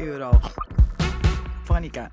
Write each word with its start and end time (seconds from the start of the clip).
Eurofonica. 0.00 2.10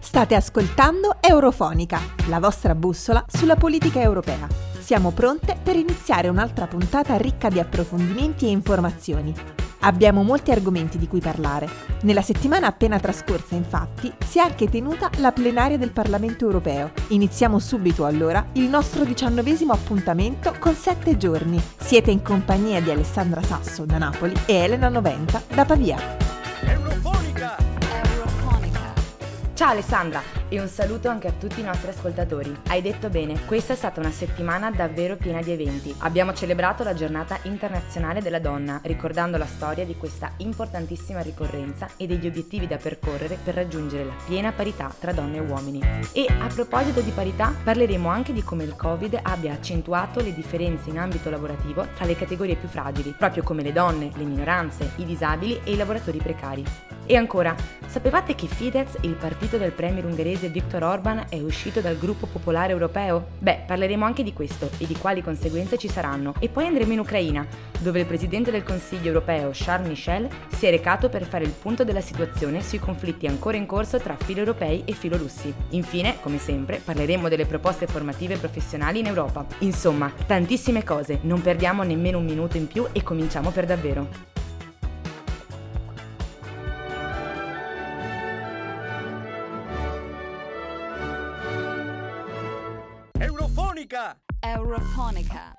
State 0.00 0.34
ascoltando 0.34 1.16
Eurofonica, 1.20 2.00
la 2.28 2.40
vostra 2.40 2.74
bussola 2.74 3.22
sulla 3.28 3.56
politica 3.56 4.00
europea. 4.00 4.46
Siamo 4.78 5.10
pronte 5.10 5.58
per 5.62 5.76
iniziare 5.76 6.28
un'altra 6.28 6.66
puntata 6.66 7.16
ricca 7.16 7.50
di 7.50 7.60
approfondimenti 7.60 8.46
e 8.46 8.50
informazioni. 8.50 9.34
Abbiamo 9.80 10.22
molti 10.22 10.50
argomenti 10.50 10.96
di 10.96 11.06
cui 11.06 11.20
parlare. 11.20 11.68
Nella 12.02 12.22
settimana 12.22 12.66
appena 12.66 12.98
trascorsa, 12.98 13.54
infatti, 13.54 14.10
si 14.26 14.38
è 14.38 14.40
anche 14.40 14.68
tenuta 14.68 15.10
la 15.18 15.30
plenaria 15.30 15.76
del 15.76 15.92
Parlamento 15.92 16.46
europeo. 16.46 16.92
Iniziamo 17.08 17.58
subito 17.58 18.06
allora 18.06 18.44
il 18.52 18.68
nostro 18.68 19.04
diciannovesimo 19.04 19.72
appuntamento 19.72 20.54
con 20.58 20.74
sette 20.74 21.18
giorni. 21.18 21.62
Siete 21.76 22.10
in 22.10 22.22
compagnia 22.22 22.80
di 22.80 22.90
Alessandra 22.90 23.42
Sasso 23.42 23.84
da 23.84 23.98
Napoli 23.98 24.34
e 24.46 24.54
Elena 24.54 24.88
Noventa 24.88 25.42
da 25.46 25.66
Pavia. 25.66 26.27
Ciao 29.58 29.70
Alessandra 29.70 30.37
e 30.48 30.60
un 30.60 30.68
saluto 30.68 31.08
anche 31.08 31.28
a 31.28 31.32
tutti 31.32 31.60
i 31.60 31.64
nostri 31.64 31.90
ascoltatori. 31.90 32.54
Hai 32.68 32.82
detto 32.82 33.08
bene, 33.10 33.44
questa 33.46 33.74
è 33.74 33.76
stata 33.76 34.00
una 34.00 34.10
settimana 34.10 34.70
davvero 34.70 35.16
piena 35.16 35.42
di 35.42 35.52
eventi. 35.52 35.94
Abbiamo 35.98 36.32
celebrato 36.32 36.82
la 36.82 36.94
giornata 36.94 37.38
internazionale 37.42 38.22
della 38.22 38.38
donna, 38.38 38.80
ricordando 38.84 39.36
la 39.36 39.46
storia 39.46 39.84
di 39.84 39.96
questa 39.96 40.32
importantissima 40.38 41.20
ricorrenza 41.20 41.88
e 41.96 42.06
degli 42.06 42.26
obiettivi 42.26 42.66
da 42.66 42.76
percorrere 42.76 43.38
per 43.42 43.54
raggiungere 43.54 44.04
la 44.04 44.14
piena 44.26 44.52
parità 44.52 44.92
tra 44.98 45.12
donne 45.12 45.36
e 45.36 45.40
uomini. 45.40 45.82
E 46.12 46.26
a 46.28 46.46
proposito 46.46 47.00
di 47.00 47.10
parità, 47.10 47.54
parleremo 47.62 48.08
anche 48.08 48.32
di 48.32 48.42
come 48.42 48.64
il 48.64 48.76
Covid 48.76 49.18
abbia 49.22 49.52
accentuato 49.52 50.20
le 50.20 50.34
differenze 50.34 50.90
in 50.90 50.98
ambito 50.98 51.30
lavorativo 51.30 51.86
tra 51.94 52.04
le 52.04 52.16
categorie 52.16 52.56
più 52.56 52.68
fragili, 52.68 53.14
proprio 53.16 53.42
come 53.42 53.62
le 53.62 53.72
donne, 53.72 54.10
le 54.14 54.24
minoranze, 54.24 54.92
i 54.96 55.04
disabili 55.04 55.60
e 55.64 55.72
i 55.72 55.76
lavoratori 55.76 56.18
precari. 56.18 56.64
E 57.10 57.16
ancora, 57.16 57.56
sapevate 57.86 58.34
che 58.34 58.46
Fidesz, 58.46 58.98
il 59.00 59.14
partito 59.14 59.56
del 59.56 59.72
premier 59.72 60.04
ungherese 60.04 60.37
Viktor 60.46 60.84
Orban, 60.84 61.26
è 61.28 61.40
uscito 61.40 61.80
dal 61.80 61.98
gruppo 61.98 62.26
popolare 62.26 62.70
europeo? 62.72 63.30
Beh, 63.40 63.64
parleremo 63.66 64.04
anche 64.04 64.22
di 64.22 64.32
questo 64.32 64.70
e 64.78 64.86
di 64.86 64.96
quali 64.96 65.20
conseguenze 65.20 65.76
ci 65.76 65.88
saranno. 65.88 66.34
E 66.38 66.48
poi 66.48 66.66
andremo 66.66 66.92
in 66.92 67.00
Ucraina, 67.00 67.44
dove 67.80 67.98
il 67.98 68.06
presidente 68.06 68.52
del 68.52 68.62
Consiglio 68.62 69.08
europeo 69.08 69.50
Charles 69.52 69.88
Michel 69.88 70.28
si 70.48 70.66
è 70.66 70.70
recato 70.70 71.08
per 71.08 71.24
fare 71.24 71.42
il 71.42 71.50
punto 71.50 71.82
della 71.82 72.00
situazione 72.00 72.62
sui 72.62 72.78
conflitti 72.78 73.26
ancora 73.26 73.56
in 73.56 73.66
corso 73.66 73.98
tra 73.98 74.16
filo 74.16 74.38
europei 74.38 74.84
e 74.84 74.92
filo 74.92 75.16
russi. 75.16 75.52
Infine, 75.70 76.18
come 76.20 76.38
sempre, 76.38 76.80
parleremo 76.84 77.28
delle 77.28 77.46
proposte 77.46 77.88
formative 77.88 78.36
professionali 78.36 79.00
in 79.00 79.06
Europa. 79.06 79.44
Insomma, 79.58 80.12
tantissime 80.26 80.84
cose, 80.84 81.18
non 81.22 81.40
perdiamo 81.40 81.82
nemmeno 81.82 82.18
un 82.18 82.24
minuto 82.24 82.56
in 82.56 82.68
più 82.68 82.86
e 82.92 83.02
cominciamo 83.02 83.50
per 83.50 83.66
davvero. 83.66 84.36
Eurofonica. 94.38 95.54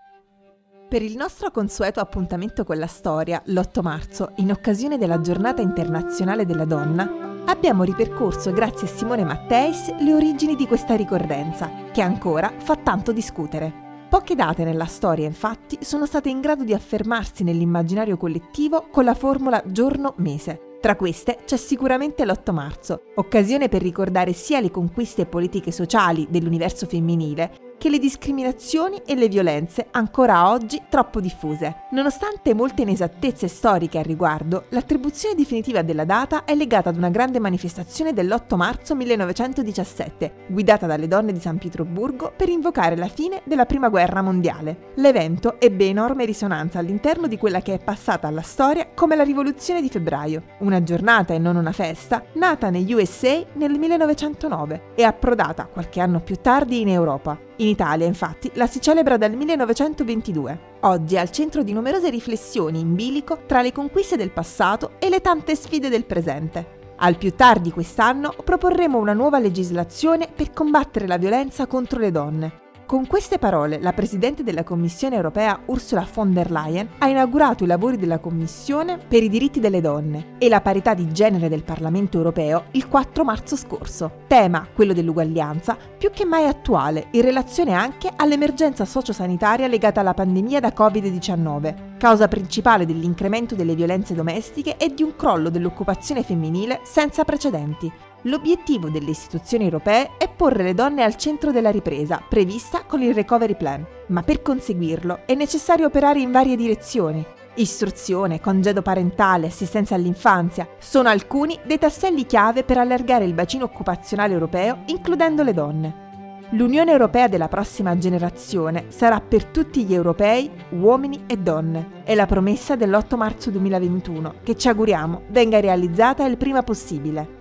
Per 0.88 1.02
il 1.02 1.16
nostro 1.16 1.50
consueto 1.50 2.00
appuntamento 2.00 2.64
con 2.64 2.78
la 2.78 2.86
storia, 2.86 3.42
l'8 3.46 3.82
marzo, 3.82 4.34
in 4.36 4.52
occasione 4.52 5.00
della 5.00 5.20
Giornata 5.20 5.64
internazionale 5.64 6.46
della 6.46 6.66
donna, 6.66 7.44
abbiamo 7.46 7.82
ripercorso 7.82 8.52
grazie 8.52 8.86
a 8.86 8.92
Simone 8.92 9.24
Matteis 9.24 9.96
le 9.98 10.14
origini 10.14 10.56
di 10.56 10.68
questa 10.68 10.96
ricorrenza, 10.96 11.72
che 11.92 12.02
ancora 12.02 12.54
fa 12.60 12.76
tanto 12.76 13.12
discutere. 13.12 14.06
Poche 14.10 14.36
date 14.36 14.64
nella 14.64 14.86
storia, 14.86 15.26
infatti, 15.26 15.80
sono 15.82 16.06
state 16.06 16.30
in 16.30 16.40
grado 16.40 16.64
di 16.64 16.76
affermarsi 16.76 17.44
nell'immaginario 17.44 18.16
collettivo 18.16 18.90
con 18.92 19.06
la 19.06 19.16
formula 19.16 19.64
giorno-mese. 19.66 20.78
Tra 20.80 20.96
queste 20.96 21.40
c'è 21.46 21.58
sicuramente 21.58 22.24
l'8 22.26 22.54
marzo, 22.54 23.02
occasione 23.16 23.70
per 23.70 23.82
ricordare 23.82 24.34
sia 24.34 24.60
le 24.60 24.70
conquiste 24.70 25.26
politiche 25.26 25.72
sociali 25.72 26.28
dell'universo 26.30 26.86
femminile, 26.86 27.68
che 27.80 27.90
le 27.90 27.98
discriminazioni 27.98 29.02
e 29.06 29.16
le 29.16 29.30
violenze 29.30 29.88
ancora 29.92 30.52
oggi 30.52 30.84
troppo 30.90 31.20
diffuse. 31.20 31.86
Nonostante 31.92 32.54
molte 32.54 32.84
inesattezze 32.84 33.48
storiche 33.48 33.98
al 33.98 34.04
riguardo, 34.04 34.66
l'attribuzione 34.70 35.34
definitiva 35.34 35.82
della 35.82 36.04
data 36.04 36.44
è 36.44 36.54
legata 36.54 36.90
ad 36.90 36.98
una 36.98 37.10
grande 37.10 37.40
manifestazione 37.40 38.14
dell'8 38.14 38.56
marzo 38.56 38.96
1917, 38.96 40.32
guidata 40.48 40.86
dalle 40.86 41.08
donne 41.08 41.32
di 41.32 41.40
San 41.40 41.58
Pietroburgo 41.58 42.34
per 42.36 42.50
invocare 42.50 42.98
la 42.98 43.08
fine 43.08 43.42
della 43.46 43.66
Prima 43.66 43.88
Guerra 43.90 44.22
Mondiale. 44.22 44.92
L'evento 44.96 45.60
ebbe 45.60 45.88
enorme 45.88 46.26
risonanza 46.26 46.80
all'interno 46.80 47.28
di 47.28 47.38
quella 47.38 47.62
che 47.62 47.76
è 47.76 47.80
passata 47.80 48.28
alla 48.28 48.42
storia 48.42 48.90
come 48.94 49.16
la 49.16 49.24
Rivoluzione 49.24 49.82
di 49.82 49.90
febbraio, 49.90 50.44
una 50.60 50.84
giornata 50.84 51.34
e 51.34 51.40
non 51.40 51.56
una 51.56 51.72
festa, 51.72 52.26
nata 52.34 52.70
negli 52.70 52.92
USA 52.92 53.42
nel 53.54 53.80
1909 53.80 54.92
e 54.96 55.04
approdata 55.04 55.66
qualche 55.66 56.02
anno 56.02 56.20
più 56.20 56.36
tardi 56.42 56.82
in 56.82 56.90
Europa. 56.90 57.48
In 57.62 57.69
Italia, 57.70 58.06
infatti, 58.06 58.52
la 58.56 58.68
si 58.68 58.82
celebra 58.82 59.18
dal 59.18 59.34
1922. 59.34 60.60
Oggi 60.82 61.16
è 61.16 61.20
al 61.20 61.32
centro 61.32 61.64
di 61.64 61.74
numerose 61.74 62.10
riflessioni 62.10 62.80
in 62.80 62.96
bilico 62.96 63.44
tra 63.46 63.62
le 63.62 63.72
conquiste 63.72 64.18
del 64.18 64.32
passato 64.32 64.94
e 65.00 65.10
le 65.10 65.22
tante 65.22 65.56
sfide 65.56 65.90
del 65.90 66.06
presente. 66.06 66.78
Al 66.98 67.18
più 67.18 67.34
tardi 67.34 67.72
quest'anno 67.72 68.36
proporremo 68.44 68.98
una 68.98 69.14
nuova 69.14 69.40
legislazione 69.40 70.28
per 70.34 70.52
combattere 70.52 71.08
la 71.08 71.18
violenza 71.18 71.66
contro 71.66 72.00
le 72.00 72.12
donne, 72.12 72.69
con 72.90 73.06
queste 73.06 73.38
parole, 73.38 73.80
la 73.80 73.94
Presidente 73.94 74.42
della 74.42 74.64
Commissione 74.64 75.16
europea 75.16 75.60
Ursula 75.66 76.08
von 76.12 76.34
der 76.34 76.50
Leyen 76.50 76.90
ha 76.98 77.08
inaugurato 77.08 77.64
i 77.64 77.68
lavori 77.68 77.98
della 77.98 78.18
Commissione 78.18 78.98
per 78.98 79.22
i 79.22 79.30
diritti 79.30 79.60
delle 79.60 79.80
donne 79.80 80.38
e 80.40 80.50
la 80.50 80.60
parità 80.60 80.96
di 80.96 81.14
genere 81.14 81.50
del 81.50 81.62
Parlamento 81.62 82.18
europeo 82.18 82.64
il 82.72 82.88
4 82.88 83.24
marzo 83.24 83.56
scorso. 83.56 84.24
Tema, 84.26 84.68
quello 84.74 84.94
dell'uguaglianza, 84.94 85.78
più 86.00 86.10
che 86.10 86.26
mai 86.26 86.48
attuale 86.48 87.10
in 87.12 87.22
relazione 87.22 87.74
anche 87.74 88.12
all'emergenza 88.16 88.86
sociosanitaria 88.86 89.68
legata 89.68 90.00
alla 90.00 90.16
pandemia 90.16 90.60
da 90.60 90.74
Covid-19, 90.76 91.98
causa 92.00 92.28
principale 92.28 92.88
dell'incremento 92.88 93.54
delle 93.54 93.76
violenze 93.76 94.16
domestiche 94.16 94.78
e 94.78 94.96
di 94.96 95.04
un 95.04 95.16
crollo 95.16 95.52
dell'occupazione 95.52 96.24
femminile 96.24 96.80
senza 96.86 97.24
precedenti, 97.24 97.92
L'obiettivo 98.24 98.90
delle 98.90 99.12
istituzioni 99.12 99.64
europee 99.64 100.18
è 100.18 100.30
porre 100.30 100.64
le 100.64 100.74
donne 100.74 101.04
al 101.04 101.16
centro 101.16 101.52
della 101.52 101.72
ripresa, 101.72 102.22
prevista 102.28 102.84
con 102.84 103.02
il 103.02 103.14
Recovery 103.14 103.56
Plan, 103.56 103.86
ma 104.08 104.24
per 104.24 104.42
conseguirlo 104.42 105.22
è 105.26 105.36
necessario 105.36 105.86
operare 105.86 106.20
in 106.20 106.32
varie 106.32 106.58
direzioni. 106.58 107.26
Istruzione, 107.56 108.42
congedo 108.42 108.82
parentale, 108.82 109.48
assistenza 109.48 109.96
all'infanzia 109.96 110.68
sono 110.80 111.08
alcuni 111.08 111.58
dei 111.66 111.78
tasselli 111.78 112.26
chiave 112.26 112.64
per 112.64 112.78
allargare 112.78 113.24
il 113.24 113.34
bacino 113.34 113.64
occupazionale 113.64 114.34
europeo, 114.34 114.80
includendo 114.88 115.42
le 115.42 115.54
donne. 115.54 116.08
L'Unione 116.54 116.92
Europea 116.92 117.30
della 117.30 117.48
prossima 117.48 117.98
generazione 117.98 118.86
sarà 118.90 119.22
per 119.22 119.46
tutti 119.46 119.86
gli 119.86 119.94
europei, 119.94 120.50
uomini 120.72 121.24
e 121.26 121.38
donne. 121.38 122.02
È 122.04 122.16
la 122.16 122.26
promessa 122.26 122.76
dell'8 122.76 123.16
marzo 123.16 123.50
2021 123.52 124.34
che 124.44 124.58
ci 124.58 124.68
auguriamo 124.68 125.22
venga 125.30 125.60
realizzata 125.60 126.26
il 126.26 126.38
prima 126.38 126.64
possibile. 126.64 127.39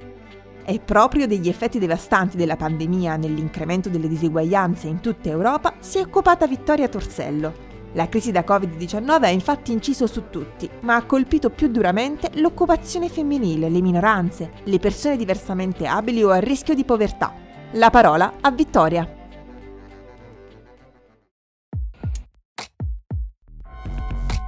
E 0.71 0.81
proprio 0.81 1.27
degli 1.27 1.49
effetti 1.49 1.79
devastanti 1.79 2.37
della 2.37 2.57
pandemia 2.57 3.17
nell'incremento 3.17 3.89
delle 3.89 4.07
diseguaglianze 4.07 4.87
in 4.87 5.01
tutta 5.01 5.31
Europa 5.31 5.77
si 5.79 5.97
è 5.97 6.03
occupata 6.03 6.47
Vittoria 6.47 6.89
Torsello. 6.89 7.55
La 7.95 8.07
crisi 8.11 8.33
da 8.33 8.45
Covid-19 8.47 9.23
ha 9.23 9.31
infatti 9.31 9.73
inciso 9.73 10.07
su 10.07 10.25
tutti, 10.29 10.69
ma 10.81 10.97
ha 10.97 11.07
colpito 11.07 11.49
più 11.49 11.69
duramente 11.69 12.33
l'occupazione 12.35 13.09
femminile, 13.09 13.71
le 13.71 13.81
minoranze, 13.81 14.53
le 14.65 14.79
persone 14.79 15.17
diversamente 15.17 15.87
abili 15.87 16.23
o 16.23 16.29
a 16.29 16.39
rischio 16.39 16.75
di 16.75 16.85
povertà. 16.85 17.33
La 17.73 17.89
parola 17.89 18.35
a 18.39 18.51
Vittoria. 18.51 19.11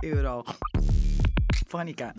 Euro. 0.02 0.44
Fonica. 1.66 2.12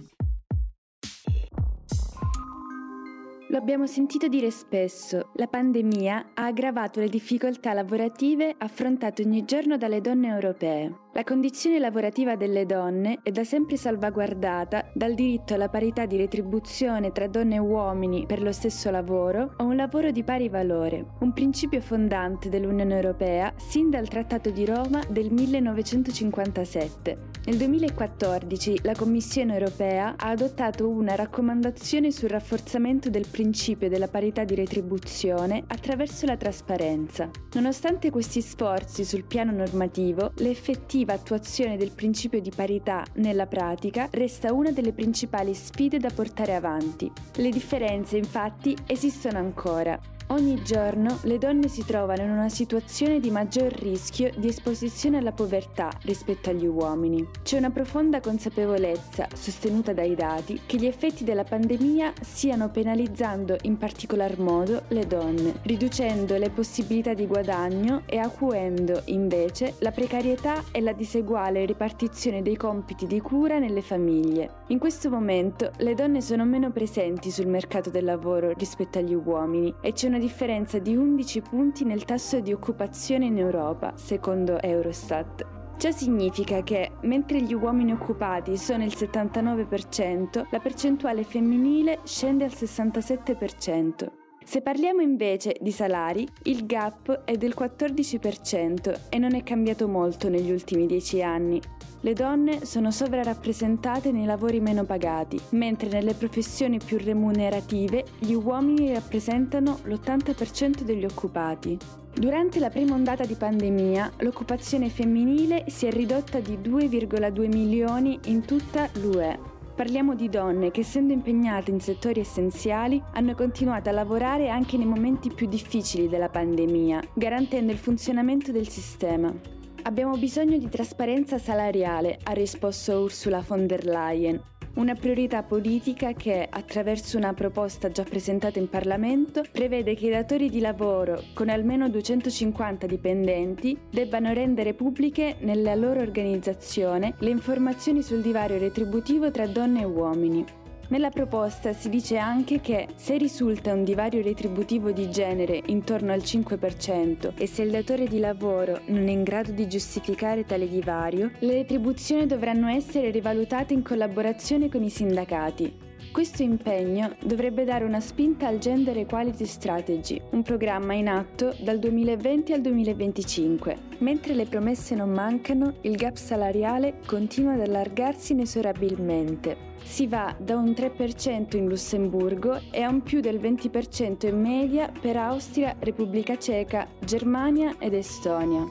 Lo 3.52 3.58
abbiamo 3.58 3.86
sentito 3.86 4.30
dire 4.30 4.50
spesso, 4.50 5.32
la 5.34 5.46
pandemia 5.46 6.30
ha 6.36 6.46
aggravato 6.46 7.02
le 7.02 7.10
difficoltà 7.10 7.74
lavorative 7.74 8.56
affrontate 8.58 9.24
ogni 9.24 9.44
giorno 9.44 9.76
dalle 9.76 10.00
donne 10.00 10.30
europee. 10.30 11.01
La 11.14 11.26
condizione 11.26 11.78
lavorativa 11.78 12.38
delle 12.38 12.66
donne 12.66 13.20
è 13.22 13.32
da 13.32 13.44
sempre 13.44 13.76
salvaguardata 13.76 14.92
dal 14.94 15.14
diritto 15.14 15.54
alla 15.54 15.68
parità 15.68 16.06
di 16.06 16.16
retribuzione 16.16 17.12
tra 17.12 17.28
donne 17.28 17.56
e 17.56 17.60
uomini 17.60 18.26
per 18.26 18.42
lo 18.42 18.54
stesso 18.54 18.90
lavoro 18.90 19.56
o 19.58 19.66
un 19.66 19.76
lavoro 19.76 20.12
di 20.12 20.24
pari 20.24 20.48
valore, 20.48 21.06
un 21.20 21.34
principio 21.34 21.82
fondante 21.82 22.48
dell'Unione 22.48 22.96
Europea 22.96 23.52
sin 23.58 23.90
dal 23.90 24.08
Trattato 24.08 24.52
di 24.52 24.64
Roma 24.64 25.04
del 25.10 25.34
1957. 25.34 27.18
Nel 27.44 27.58
2014 27.58 28.80
la 28.84 28.96
Commissione 28.96 29.54
europea 29.54 30.14
ha 30.16 30.30
adottato 30.30 30.88
una 30.88 31.16
raccomandazione 31.16 32.12
sul 32.12 32.30
rafforzamento 32.30 33.10
del 33.10 33.28
principio 33.30 33.90
della 33.90 34.08
parità 34.08 34.46
di 34.46 34.56
retribuzione 34.56 35.66
attraverso 35.68 36.26
la 36.26 36.38
trasparenza. 36.38 37.30
Nonostante 37.54 38.12
questi 38.12 38.40
sforzi 38.40 39.04
sul 39.04 39.26
piano 39.26 39.52
normativo, 39.52 40.32
l'effettiva 40.36 41.00
attuazione 41.10 41.78
del 41.78 41.92
principio 41.92 42.40
di 42.40 42.52
parità 42.56 43.04
nella 43.16 43.48
pratica 43.48 44.08
resta 44.12 44.54
una 44.54 44.72
delle 44.72 44.94
principali 44.94 45.54
sfide 45.54 45.98
da 45.98 46.10
portare 46.10 46.56
avanti. 46.56 47.12
Le 47.36 47.50
differenze 47.50 48.18
infatti 48.18 48.76
esistono 48.86 49.38
ancora. 49.38 50.00
Ogni 50.28 50.62
giorno 50.64 51.18
le 51.24 51.38
donne 51.38 51.68
si 51.68 51.84
trovano 51.86 52.22
in 52.24 52.30
una 52.30 52.48
situazione 52.48 53.20
di 53.20 53.30
maggior 53.30 53.72
rischio 53.72 54.32
di 54.38 54.48
esposizione 54.48 55.18
alla 55.18 55.34
povertà 55.34 55.90
rispetto 56.04 56.50
agli 56.50 56.66
uomini. 56.66 57.28
C'è 57.44 57.58
una 57.58 57.70
profonda 57.70 58.22
consapevolezza, 58.22 59.28
sostenuta 59.34 59.92
dai 59.92 60.16
dati, 60.16 60.62
che 60.66 60.78
gli 60.78 60.86
effetti 60.86 61.26
della 61.26 61.44
pandemia 61.44 62.14
stiano 62.22 62.70
penalizzando 62.70 63.58
in 63.64 63.78
particolar 63.78 64.40
modo 64.40 64.84
le 64.88 65.06
donne, 65.06 65.56
riducendo 65.64 66.38
le 66.38 66.50
possibilità 66.50 67.14
di 67.14 67.28
guadagno 67.28 68.04
e 68.06 68.18
acuendo 68.18 69.02
invece 69.06 69.76
la 69.80 69.92
precarietà 69.92 70.64
e 70.72 70.80
la 70.80 70.94
diseguale 70.94 71.66
ripartizione 71.66 72.42
dei 72.42 72.56
compiti 72.56 73.06
di 73.06 73.20
cura 73.20 73.60
nelle 73.60 73.82
famiglie. 73.82 74.60
In 74.68 74.80
questo 74.80 75.10
momento 75.10 75.72
le 75.78 75.94
donne 75.94 76.22
sono 76.22 76.46
meno 76.46 76.72
presenti 76.72 77.32
sul 77.32 77.48
mercato 77.48 77.90
del 77.90 78.06
lavoro 78.06 78.54
rispetto 78.54 79.00
agli 79.00 79.14
uomini 79.14 79.74
e 79.82 79.92
c'è 79.92 80.08
una 80.08 80.20
differenza 80.22 80.78
di 80.78 80.96
11 80.96 81.42
punti 81.42 81.84
nel 81.84 82.06
tasso 82.06 82.40
di 82.40 82.54
occupazione 82.54 83.26
in 83.26 83.38
Europa, 83.38 83.94
secondo 83.96 84.62
Eurostat. 84.62 85.46
Ciò 85.78 85.90
significa 85.90 86.62
che, 86.62 86.92
mentre 87.02 87.42
gli 87.42 87.54
uomini 87.56 87.92
occupati 87.92 88.56
sono 88.56 88.84
il 88.84 88.94
79%, 88.96 90.46
la 90.52 90.60
percentuale 90.60 91.24
femminile 91.24 92.00
scende 92.04 92.44
al 92.44 92.52
67%. 92.52 94.08
Se 94.44 94.62
parliamo 94.62 95.02
invece 95.02 95.56
di 95.60 95.72
salari, 95.72 96.28
il 96.44 96.66
gap 96.68 97.24
è 97.26 97.36
del 97.36 97.56
14% 97.58 99.08
e 99.10 99.18
non 99.18 99.34
è 99.34 99.42
cambiato 99.42 99.88
molto 99.88 100.30
negli 100.30 100.52
ultimi 100.52 100.86
10 100.86 101.24
anni. 101.24 101.60
Le 102.04 102.14
donne 102.14 102.66
sono 102.66 102.90
sovrarappresentate 102.90 104.12
nei 104.12 104.26
lavori 104.26 104.60
meno 104.60 104.86
pagati, 104.86 105.40
mentre 105.50 105.88
nelle 105.88 106.16
professioni 106.16 106.80
più 106.84 106.98
remunerative 106.98 108.06
gli 108.18 108.34
uomini 108.34 108.92
rappresentano 108.92 109.78
l'80% 109.84 110.82
degli 110.82 111.06
occupati. 111.06 111.78
Durante 112.12 112.58
la 112.58 112.72
prima 112.72 112.96
ondata 112.96 113.24
di 113.24 113.36
pandemia, 113.36 114.14
l'occupazione 114.18 114.90
femminile 114.90 115.66
si 115.68 115.86
è 115.86 115.92
ridotta 115.92 116.40
di 116.40 116.58
2,2 116.58 117.48
milioni 117.48 118.20
in 118.26 118.42
tutta 118.46 118.90
l'UE. 118.94 119.38
Parliamo 119.76 120.16
di 120.16 120.28
donne 120.28 120.72
che, 120.72 120.82
essendo 120.82 121.14
impegnate 121.14 121.70
in 121.70 121.80
settori 121.80 122.20
essenziali, 122.20 123.02
hanno 123.14 123.36
continuato 123.36 123.90
a 123.90 123.94
lavorare 123.94 124.50
anche 124.50 124.76
nei 124.76 124.88
momenti 124.88 125.30
più 125.30 125.48
difficili 125.48 126.10
della 126.10 126.30
pandemia, 126.30 127.02
garantendo 127.14 127.72
il 127.72 127.78
funzionamento 127.78 128.52
del 128.52 128.68
sistema. 128.68 129.60
Abbiamo 129.84 130.16
bisogno 130.16 130.60
di 130.60 130.70
trasparenza 130.70 131.40
salariale, 131.40 132.20
ha 132.24 132.34
risposto 132.34 133.00
Ursula 133.00 133.44
von 133.46 133.66
der 133.66 133.84
Leyen, 133.86 134.40
una 134.76 134.94
priorità 134.94 135.42
politica 135.42 136.14
che, 136.14 136.48
attraverso 136.48 137.18
una 137.18 137.34
proposta 137.34 137.90
già 137.90 138.04
presentata 138.04 138.60
in 138.60 138.70
Parlamento, 138.70 139.42
prevede 139.52 139.96
che 139.96 140.06
i 140.06 140.12
datori 140.12 140.50
di 140.50 140.60
lavoro 140.60 141.24
con 141.34 141.50
almeno 141.50 141.90
250 141.90 142.86
dipendenti 142.86 143.76
debbano 143.90 144.34
rendere 144.34 144.76
pubbliche 144.76 145.38
nella 145.40 145.74
loro 145.74 146.00
organizzazione 146.00 147.16
le 147.18 147.30
informazioni 147.32 148.04
sul 148.04 148.22
divario 148.22 148.60
retributivo 148.60 149.32
tra 149.32 149.48
donne 149.48 149.82
e 149.82 149.86
uomini. 149.86 150.46
Nella 150.92 151.10
proposta 151.10 151.72
si 151.72 151.88
dice 151.88 152.18
anche 152.18 152.60
che 152.60 152.90
se 152.96 153.16
risulta 153.16 153.72
un 153.72 153.86
divario 153.86 154.22
retributivo 154.22 154.92
di 154.92 155.10
genere 155.10 155.62
intorno 155.68 156.12
al 156.12 156.20
5% 156.20 157.32
e 157.38 157.48
se 157.48 157.62
il 157.62 157.72
datore 157.72 158.08
di 158.08 158.20
lavoro 158.20 158.82
non 158.88 159.08
è 159.08 159.12
in 159.12 159.24
grado 159.24 159.54
di 159.54 159.70
giustificare 159.70 160.44
tale 160.44 160.68
divario, 160.68 161.32
le 161.40 161.54
retribuzioni 161.54 162.26
dovranno 162.26 162.68
essere 162.68 163.10
rivalutate 163.10 163.74
in 163.74 163.84
collaborazione 163.84 164.68
con 164.68 164.84
i 164.84 164.90
sindacati. 164.90 165.91
Questo 166.12 166.44
impegno 166.44 167.16
dovrebbe 167.24 167.64
dare 167.64 167.86
una 167.86 168.02
spinta 168.02 168.46
al 168.46 168.58
Gender 168.58 168.98
Equality 168.98 169.46
Strategy, 169.46 170.22
un 170.32 170.44
programma 170.44 170.94
in 170.94 171.08
atto 171.08 171.56
dal 171.62 171.80
2020 171.80 172.52
al 172.52 172.60
2025. 172.60 173.78
Mentre 174.00 174.34
le 174.34 174.46
promesse 174.46 174.94
non 174.94 175.10
mancano, 175.10 175.76
il 175.82 175.96
gap 175.96 176.18
salariale 176.18 177.00
continua 177.06 177.54
ad 177.54 177.62
allargarsi 177.62 178.34
inesorabilmente. 178.34 179.70
Si 179.84 180.06
va 180.06 180.36
da 180.38 180.58
un 180.58 180.72
3% 180.72 181.56
in 181.56 181.70
Lussemburgo 181.70 182.60
e 182.72 182.82
a 182.82 182.90
un 182.90 183.02
più 183.04 183.22
del 183.22 183.40
20% 183.40 184.28
in 184.28 184.42
media 184.42 184.92
per 184.92 185.16
Austria, 185.16 185.78
Repubblica 185.80 186.38
Ceca, 186.38 186.88
Germania 187.00 187.76
ed 187.80 187.94
Estonia. 187.94 188.66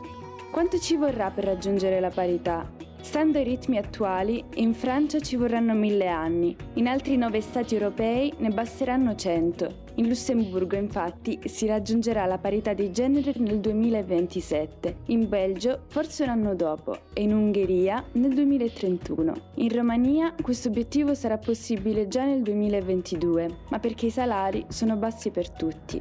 Quanto 0.51 0.79
ci 0.79 0.95
vorrà 0.95 1.31
per 1.31 1.45
raggiungere 1.45 2.01
la 2.01 2.11
parità? 2.11 2.80
Stando 3.02 3.38
ai 3.38 3.44
ritmi 3.44 3.76
attuali, 3.76 4.44
in 4.56 4.75
Francia 4.75 5.19
ci 5.20 5.35
vorranno 5.35 5.75
mille 5.75 6.06
anni, 6.06 6.55
in 6.75 6.87
altri 6.87 7.17
nove 7.17 7.41
stati 7.41 7.75
europei 7.75 8.32
ne 8.38 8.50
basteranno 8.50 9.14
cento. 9.17 9.88
In 9.97 10.06
Lussemburgo, 10.06 10.76
infatti, 10.76 11.41
si 11.47 11.67
raggiungerà 11.67 12.26
la 12.26 12.38
parità 12.38 12.73
di 12.73 12.93
genere 12.93 13.32
nel 13.37 13.58
2027, 13.58 14.99
in 15.06 15.29
Belgio 15.29 15.85
forse 15.88 16.23
un 16.23 16.29
anno 16.29 16.55
dopo 16.55 16.97
e 17.12 17.23
in 17.23 17.35
Ungheria 17.35 18.05
nel 18.12 18.32
2031. 18.32 19.32
In 19.56 19.69
Romania 19.75 20.35
questo 20.41 20.69
obiettivo 20.69 21.14
sarà 21.14 21.38
possibile 21.38 22.06
già 22.06 22.25
nel 22.25 22.43
2022, 22.43 23.56
ma 23.70 23.79
perché 23.81 24.06
i 24.06 24.11
salari 24.11 24.64
sono 24.69 24.96
bassi 24.96 25.31
per 25.31 25.50
tutti. 25.50 26.00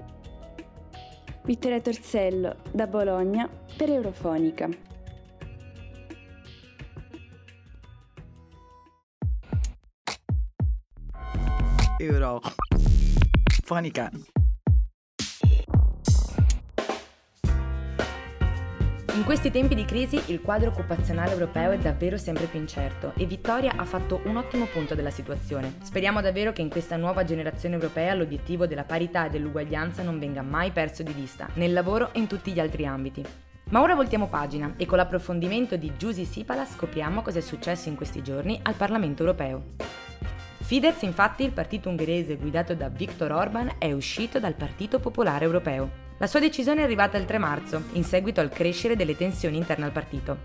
Vittoria 1.44 1.81
Torsello, 1.81 2.57
da 2.72 2.86
Bologna, 2.86 3.50
per 3.75 3.90
Eurofonica. 3.90 4.89
Euro. 12.00 12.42
Fonica. 13.63 14.10
In 19.16 19.25
questi 19.25 19.51
tempi 19.51 19.75
di 19.75 19.84
crisi 19.84 20.22
il 20.28 20.42
quadro 20.42 20.69
occupazionale 20.69 21.34
europeo 21.34 21.72
è 21.72 21.78
davvero 21.78 22.18
sempre 22.18 22.46
più 22.46 22.57
incerto 22.57 23.12
e 23.18 23.25
Vittoria 23.25 23.74
ha 23.75 23.84
fatto 23.84 24.22
un 24.24 24.38
ottimo 24.38 24.66
punto 24.66 24.96
della 24.96 25.10
situazione. 25.10 25.75
Speriamo 25.81 26.22
davvero 26.22 26.54
che 26.54 26.62
in 26.62 26.69
questa 26.69 26.96
nuova 26.96 27.25
generazione 27.25 27.75
europea 27.75 28.13
l'obiettivo 28.13 28.66
della 28.66 28.86
parità 28.86 29.25
e 29.25 29.30
dell'uguaglianza 29.30 30.04
non 30.04 30.19
venga 30.19 30.42
mai 30.42 30.72
perso 30.72 31.04
di 31.04 31.12
vista, 31.12 31.50
nel 31.56 31.74
lavoro 31.74 32.13
e 32.13 32.19
in 32.19 32.28
tutti 32.28 32.54
gli 32.54 32.60
altri 32.62 32.86
ambiti. 32.86 33.25
Ma 33.72 33.81
ora 33.81 33.94
voltiamo 33.94 34.30
pagina 34.30 34.74
e 34.78 34.86
con 34.86 34.98
l'approfondimento 34.98 35.75
di 35.75 35.92
Giusy 35.98 36.24
Sipala 36.24 36.66
scopriamo 36.66 37.22
cosa 37.22 37.40
è 37.40 37.42
successo 37.42 37.90
in 37.90 37.95
questi 37.95 38.24
giorni 38.24 38.57
al 38.64 38.76
Parlamento 38.76 39.24
europeo. 39.24 40.08
Fidesz, 40.69 41.02
infatti, 41.02 41.44
il 41.44 41.52
partito 41.52 41.90
ungherese 41.90 42.35
guidato 42.35 42.76
da 42.76 42.90
Viktor 42.90 43.31
Orban, 43.31 43.78
è 43.80 43.92
uscito 43.92 44.40
dal 44.40 44.54
Partito 44.54 44.99
Popolare 44.99 45.44
Europeo. 45.44 45.90
La 46.19 46.28
sua 46.28 46.40
decisione 46.40 46.81
è 46.81 46.83
arrivata 46.83 47.18
il 47.18 47.26
3 47.26 47.40
marzo, 47.40 47.85
in 47.94 48.04
seguito 48.04 48.40
al 48.40 48.49
crescere 48.49 48.95
delle 48.95 49.18
tensioni 49.18 49.57
interne 49.57 49.85
al 49.85 49.92
partito. 49.92 50.38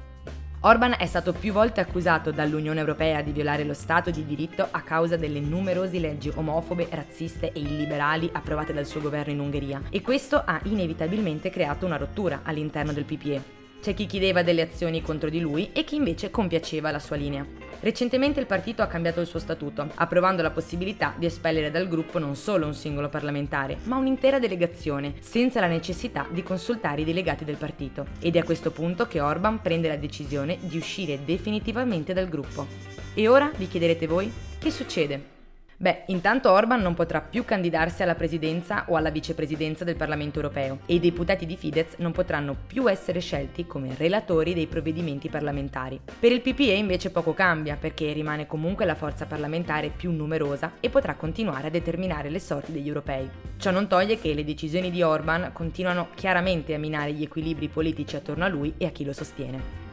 Orban 0.60 0.94
è 0.98 1.04
stato 1.04 1.34
più 1.34 1.52
volte 1.52 1.82
accusato 1.82 2.30
dall'Unione 2.30 2.80
Europea 2.80 3.20
di 3.20 3.32
violare 3.32 3.64
lo 3.64 3.74
Stato 3.74 4.10
di 4.10 4.24
diritto 4.24 4.66
a 4.70 4.80
causa 4.80 5.18
delle 5.18 5.40
numerose 5.40 5.98
leggi 5.98 6.32
omofobe, 6.34 6.88
razziste 6.90 7.52
e 7.52 7.60
illiberali 7.60 8.30
approvate 8.32 8.72
dal 8.72 8.86
suo 8.86 9.02
governo 9.02 9.34
in 9.34 9.40
Ungheria 9.40 9.82
e 9.90 10.00
questo 10.00 10.42
ha 10.42 10.58
inevitabilmente 10.62 11.50
creato 11.50 11.84
una 11.84 11.98
rottura 11.98 12.40
all'interno 12.44 12.94
del 12.94 13.04
PPE. 13.04 13.63
C'è 13.84 13.92
chi 13.92 14.06
chiedeva 14.06 14.42
delle 14.42 14.62
azioni 14.62 15.02
contro 15.02 15.28
di 15.28 15.40
lui 15.40 15.68
e 15.74 15.84
chi 15.84 15.96
invece 15.96 16.30
compiaceva 16.30 16.90
la 16.90 16.98
sua 16.98 17.16
linea. 17.16 17.46
Recentemente 17.80 18.40
il 18.40 18.46
partito 18.46 18.80
ha 18.80 18.86
cambiato 18.86 19.20
il 19.20 19.26
suo 19.26 19.38
statuto, 19.38 19.90
approvando 19.96 20.40
la 20.40 20.52
possibilità 20.52 21.14
di 21.18 21.26
espellere 21.26 21.70
dal 21.70 21.86
gruppo 21.86 22.18
non 22.18 22.34
solo 22.34 22.64
un 22.64 22.72
singolo 22.72 23.10
parlamentare, 23.10 23.76
ma 23.82 23.96
un'intera 23.96 24.38
delegazione, 24.38 25.16
senza 25.20 25.60
la 25.60 25.66
necessità 25.66 26.26
di 26.30 26.42
consultare 26.42 27.02
i 27.02 27.04
delegati 27.04 27.44
del 27.44 27.56
partito. 27.56 28.06
Ed 28.20 28.36
è 28.36 28.38
a 28.38 28.44
questo 28.44 28.70
punto 28.70 29.06
che 29.06 29.20
Orban 29.20 29.60
prende 29.60 29.88
la 29.88 29.96
decisione 29.96 30.56
di 30.62 30.78
uscire 30.78 31.22
definitivamente 31.22 32.14
dal 32.14 32.30
gruppo. 32.30 32.66
E 33.12 33.28
ora 33.28 33.50
vi 33.54 33.68
chiederete 33.68 34.06
voi? 34.06 34.32
Che 34.58 34.70
succede? 34.70 35.33
Beh, 35.76 36.04
intanto 36.06 36.50
Orban 36.50 36.80
non 36.80 36.94
potrà 36.94 37.20
più 37.20 37.44
candidarsi 37.44 38.02
alla 38.02 38.14
presidenza 38.14 38.84
o 38.88 38.96
alla 38.96 39.10
vicepresidenza 39.10 39.84
del 39.84 39.96
Parlamento 39.96 40.38
europeo 40.38 40.78
e 40.86 40.94
i 40.94 41.00
deputati 41.00 41.46
di 41.46 41.56
Fidesz 41.56 41.96
non 41.98 42.12
potranno 42.12 42.56
più 42.66 42.88
essere 42.88 43.20
scelti 43.20 43.66
come 43.66 43.94
relatori 43.96 44.54
dei 44.54 44.66
provvedimenti 44.66 45.28
parlamentari. 45.28 46.00
Per 46.18 46.30
il 46.30 46.40
PPE 46.40 46.74
invece 46.74 47.10
poco 47.10 47.34
cambia 47.34 47.76
perché 47.76 48.12
rimane 48.12 48.46
comunque 48.46 48.84
la 48.84 48.94
forza 48.94 49.26
parlamentare 49.26 49.90
più 49.90 50.12
numerosa 50.12 50.74
e 50.78 50.90
potrà 50.90 51.14
continuare 51.14 51.66
a 51.66 51.70
determinare 51.70 52.30
le 52.30 52.38
sorti 52.38 52.72
degli 52.72 52.88
europei. 52.88 53.28
Ciò 53.56 53.70
non 53.70 53.88
toglie 53.88 54.18
che 54.18 54.32
le 54.32 54.44
decisioni 54.44 54.90
di 54.90 55.02
Orban 55.02 55.50
continuano 55.52 56.08
chiaramente 56.14 56.74
a 56.74 56.78
minare 56.78 57.12
gli 57.12 57.22
equilibri 57.22 57.68
politici 57.68 58.16
attorno 58.16 58.44
a 58.44 58.48
lui 58.48 58.74
e 58.78 58.86
a 58.86 58.90
chi 58.90 59.04
lo 59.04 59.12
sostiene. 59.12 59.83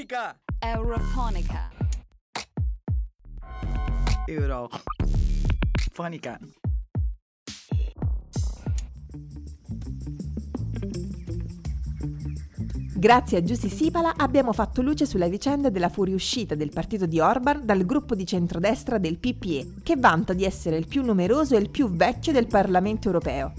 Eurofonica! 0.00 0.40
Eurofonica. 0.58 1.68
Eurofonica. 4.26 6.38
Grazie 12.94 13.38
a 13.38 13.42
Giussi 13.42 13.68
Sipala 13.68 14.14
abbiamo 14.16 14.54
fatto 14.54 14.80
luce 14.80 15.04
sulla 15.04 15.28
vicenda 15.28 15.68
della 15.68 15.90
fuoriuscita 15.90 16.54
del 16.54 16.70
partito 16.70 17.04
di 17.04 17.20
Orban 17.20 17.66
dal 17.66 17.84
gruppo 17.84 18.14
di 18.14 18.24
centrodestra 18.24 18.96
del 18.96 19.18
PPE, 19.18 19.82
che 19.82 19.96
vanta 19.96 20.32
di 20.32 20.44
essere 20.44 20.78
il 20.78 20.86
più 20.86 21.04
numeroso 21.04 21.56
e 21.56 21.60
il 21.60 21.68
più 21.68 21.90
vecchio 21.90 22.32
del 22.32 22.46
Parlamento 22.46 23.08
europeo. 23.08 23.52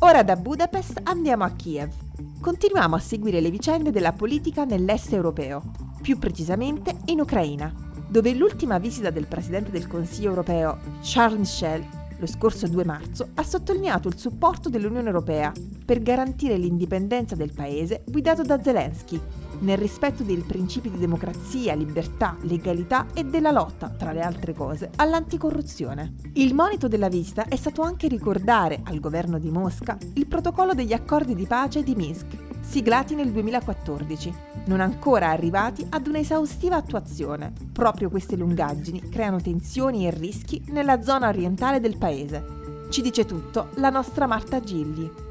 Ora 0.00 0.24
da 0.24 0.34
Budapest 0.34 1.00
andiamo 1.04 1.44
a 1.44 1.50
Kiev. 1.50 2.09
Continuiamo 2.40 2.96
a 2.96 3.00
seguire 3.00 3.42
le 3.42 3.50
vicende 3.50 3.90
della 3.90 4.14
politica 4.14 4.64
nell'est 4.64 5.12
europeo, 5.12 5.62
più 6.00 6.18
precisamente 6.18 6.96
in 7.06 7.20
Ucraina, 7.20 7.70
dove 8.08 8.32
l'ultima 8.32 8.78
visita 8.78 9.10
del 9.10 9.26
Presidente 9.26 9.70
del 9.70 9.86
Consiglio 9.86 10.30
europeo, 10.30 10.78
Charles 11.02 11.38
Michel, 11.38 11.86
lo 12.16 12.26
scorso 12.26 12.66
2 12.66 12.84
marzo, 12.86 13.28
ha 13.34 13.42
sottolineato 13.42 14.08
il 14.08 14.16
supporto 14.16 14.70
dell'Unione 14.70 15.08
Europea 15.08 15.52
per 15.84 16.00
garantire 16.02 16.56
l'indipendenza 16.56 17.34
del 17.34 17.52
paese 17.52 18.04
guidato 18.06 18.40
da 18.40 18.62
Zelensky, 18.62 19.20
nel 19.60 19.78
rispetto 19.78 20.22
dei 20.22 20.36
principi 20.38 20.90
di 20.90 20.98
democrazia, 20.98 21.74
libertà, 21.74 22.36
legalità 22.42 23.06
e 23.14 23.24
della 23.24 23.50
lotta, 23.50 23.88
tra 23.88 24.12
le 24.12 24.20
altre 24.20 24.52
cose, 24.52 24.90
all'anticorruzione. 24.96 26.14
Il 26.34 26.54
monito 26.54 26.88
della 26.88 27.08
visita 27.08 27.46
è 27.46 27.56
stato 27.56 27.82
anche 27.82 28.08
ricordare 28.08 28.80
al 28.84 29.00
governo 29.00 29.38
di 29.38 29.50
Mosca 29.50 29.96
il 30.14 30.26
protocollo 30.26 30.74
degli 30.74 30.92
accordi 30.92 31.34
di 31.34 31.46
pace 31.46 31.82
di 31.82 31.94
Minsk 31.94 32.48
siglati 32.60 33.14
nel 33.14 33.32
2014, 33.32 34.32
non 34.66 34.80
ancora 34.80 35.30
arrivati 35.30 35.84
ad 35.88 36.06
un'esaustiva 36.06 36.76
attuazione. 36.76 37.52
Proprio 37.72 38.08
queste 38.10 38.36
lungaggini 38.36 39.08
creano 39.08 39.40
tensioni 39.40 40.06
e 40.06 40.10
rischi 40.10 40.62
nella 40.68 41.02
zona 41.02 41.28
orientale 41.28 41.80
del 41.80 41.96
paese. 41.96 42.86
Ci 42.88 43.02
dice 43.02 43.24
tutto 43.24 43.70
la 43.74 43.90
nostra 43.90 44.26
Marta 44.26 44.60
Gigli. 44.60 45.29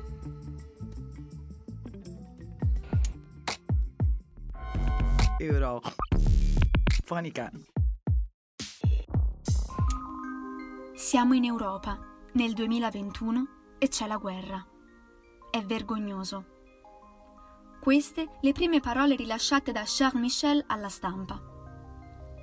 Euro. 5.70 5.94
Fonica. 7.04 7.52
Siamo 10.96 11.34
in 11.36 11.44
Europa, 11.44 11.98
nel 12.34 12.54
2021, 12.54 13.48
e 13.78 13.88
c'è 13.88 14.08
la 14.08 14.18
guerra. 14.18 14.66
È 15.52 15.62
vergognoso. 15.62 16.58
Queste 17.80 18.38
le 18.42 18.52
prime 18.52 18.80
parole 18.80 19.16
rilasciate 19.16 19.72
da 19.72 19.84
Charles 19.86 20.20
Michel 20.20 20.64
alla 20.68 20.90
stampa. 20.90 21.40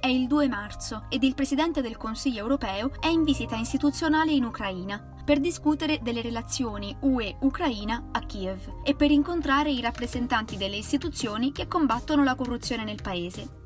È 0.00 0.06
il 0.06 0.28
2 0.28 0.49
marzo 0.49 1.06
ed 1.09 1.25
il 1.25 1.35
Presidente 1.35 1.83
del 1.83 1.97
Consiglio 1.97 2.38
europeo 2.38 2.92
è 3.00 3.09
in 3.09 3.25
visita 3.25 3.56
istituzionale 3.56 4.30
in 4.30 4.45
Ucraina 4.45 5.15
per 5.26 5.40
discutere 5.40 5.99
delle 6.02 6.23
relazioni 6.23 6.97
UE-Ucraina 7.00 8.11
a 8.12 8.21
Kiev 8.21 8.83
e 8.85 8.95
per 8.95 9.11
incontrare 9.11 9.73
i 9.73 9.80
rappresentanti 9.80 10.56
delle 10.56 10.76
istituzioni 10.76 11.50
che 11.50 11.66
combattono 11.66 12.23
la 12.23 12.37
corruzione 12.37 12.85
nel 12.85 13.02
paese. 13.02 13.64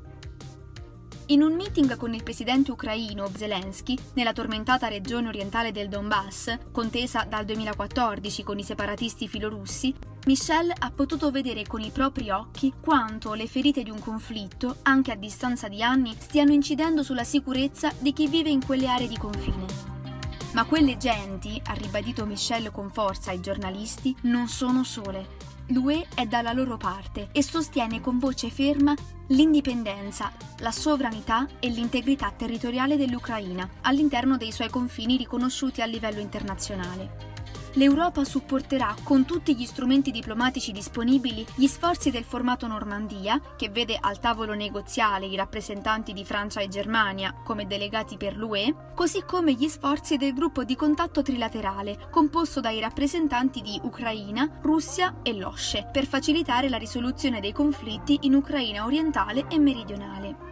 In 1.27 1.43
un 1.43 1.53
meeting 1.53 1.95
con 1.97 2.15
il 2.15 2.23
presidente 2.23 2.71
ucraino 2.71 3.29
Zelensky, 3.33 3.95
nella 4.15 4.33
tormentata 4.33 4.87
regione 4.87 5.27
orientale 5.27 5.71
del 5.71 5.87
Donbass, 5.87 6.57
contesa 6.71 7.25
dal 7.29 7.45
2014 7.45 8.41
con 8.41 8.57
i 8.57 8.63
separatisti 8.63 9.27
filorussi, 9.27 9.93
Michel 10.25 10.73
ha 10.75 10.91
potuto 10.91 11.29
vedere 11.29 11.63
con 11.67 11.81
i 11.81 11.91
propri 11.91 12.31
occhi 12.31 12.73
quanto 12.81 13.33
le 13.33 13.47
ferite 13.47 13.83
di 13.83 13.91
un 13.91 13.99
conflitto, 13.99 14.77
anche 14.81 15.11
a 15.11 15.15
distanza 15.15 15.67
di 15.67 15.83
anni, 15.83 16.15
stiano 16.17 16.53
incidendo 16.53 17.03
sulla 17.03 17.23
sicurezza 17.23 17.93
di 17.99 18.13
chi 18.13 18.27
vive 18.27 18.49
in 18.49 18.65
quelle 18.65 18.87
aree 18.87 19.07
di 19.07 19.17
confine. 19.17 19.90
Ma 20.53 20.65
quelle 20.65 20.97
genti, 20.97 21.61
ha 21.65 21.73
ribadito 21.73 22.25
Michel 22.25 22.71
con 22.71 22.89
forza 22.91 23.31
ai 23.31 23.39
giornalisti, 23.39 24.15
non 24.23 24.49
sono 24.49 24.83
sole. 24.83 25.39
L'UE 25.67 26.07
è 26.13 26.25
dalla 26.25 26.51
loro 26.51 26.75
parte 26.75 27.29
e 27.31 27.41
sostiene 27.41 28.01
con 28.01 28.19
voce 28.19 28.49
ferma 28.49 28.93
l'indipendenza, 29.27 30.33
la 30.59 30.71
sovranità 30.71 31.47
e 31.59 31.69
l'integrità 31.69 32.33
territoriale 32.35 32.97
dell'Ucraina 32.97 33.69
all'interno 33.81 34.35
dei 34.35 34.51
suoi 34.51 34.69
confini 34.69 35.15
riconosciuti 35.15 35.81
a 35.81 35.85
livello 35.85 36.19
internazionale 36.19 37.30
l'Europa 37.73 38.23
supporterà 38.23 38.95
con 39.03 39.25
tutti 39.25 39.55
gli 39.55 39.65
strumenti 39.65 40.11
diplomatici 40.11 40.71
disponibili 40.71 41.45
gli 41.55 41.67
sforzi 41.67 42.11
del 42.11 42.23
formato 42.23 42.67
Normandia, 42.67 43.39
che 43.55 43.69
vede 43.69 43.97
al 43.99 44.19
tavolo 44.19 44.53
negoziale 44.53 45.25
i 45.25 45.35
rappresentanti 45.35 46.13
di 46.13 46.25
Francia 46.25 46.59
e 46.59 46.67
Germania 46.67 47.33
come 47.43 47.67
delegati 47.67 48.17
per 48.17 48.35
l'UE, 48.35 48.91
così 48.95 49.23
come 49.25 49.53
gli 49.53 49.67
sforzi 49.67 50.17
del 50.17 50.33
gruppo 50.33 50.63
di 50.63 50.75
contatto 50.75 51.21
trilaterale, 51.21 52.07
composto 52.11 52.59
dai 52.59 52.79
rappresentanti 52.79 53.61
di 53.61 53.79
Ucraina, 53.83 54.59
Russia 54.61 55.17
e 55.21 55.33
l'OSCE, 55.33 55.89
per 55.91 56.05
facilitare 56.05 56.69
la 56.69 56.77
risoluzione 56.77 57.39
dei 57.39 57.53
conflitti 57.53 58.19
in 58.21 58.35
Ucraina 58.35 58.85
orientale 58.85 59.45
e 59.49 59.57
meridionale. 59.59 60.50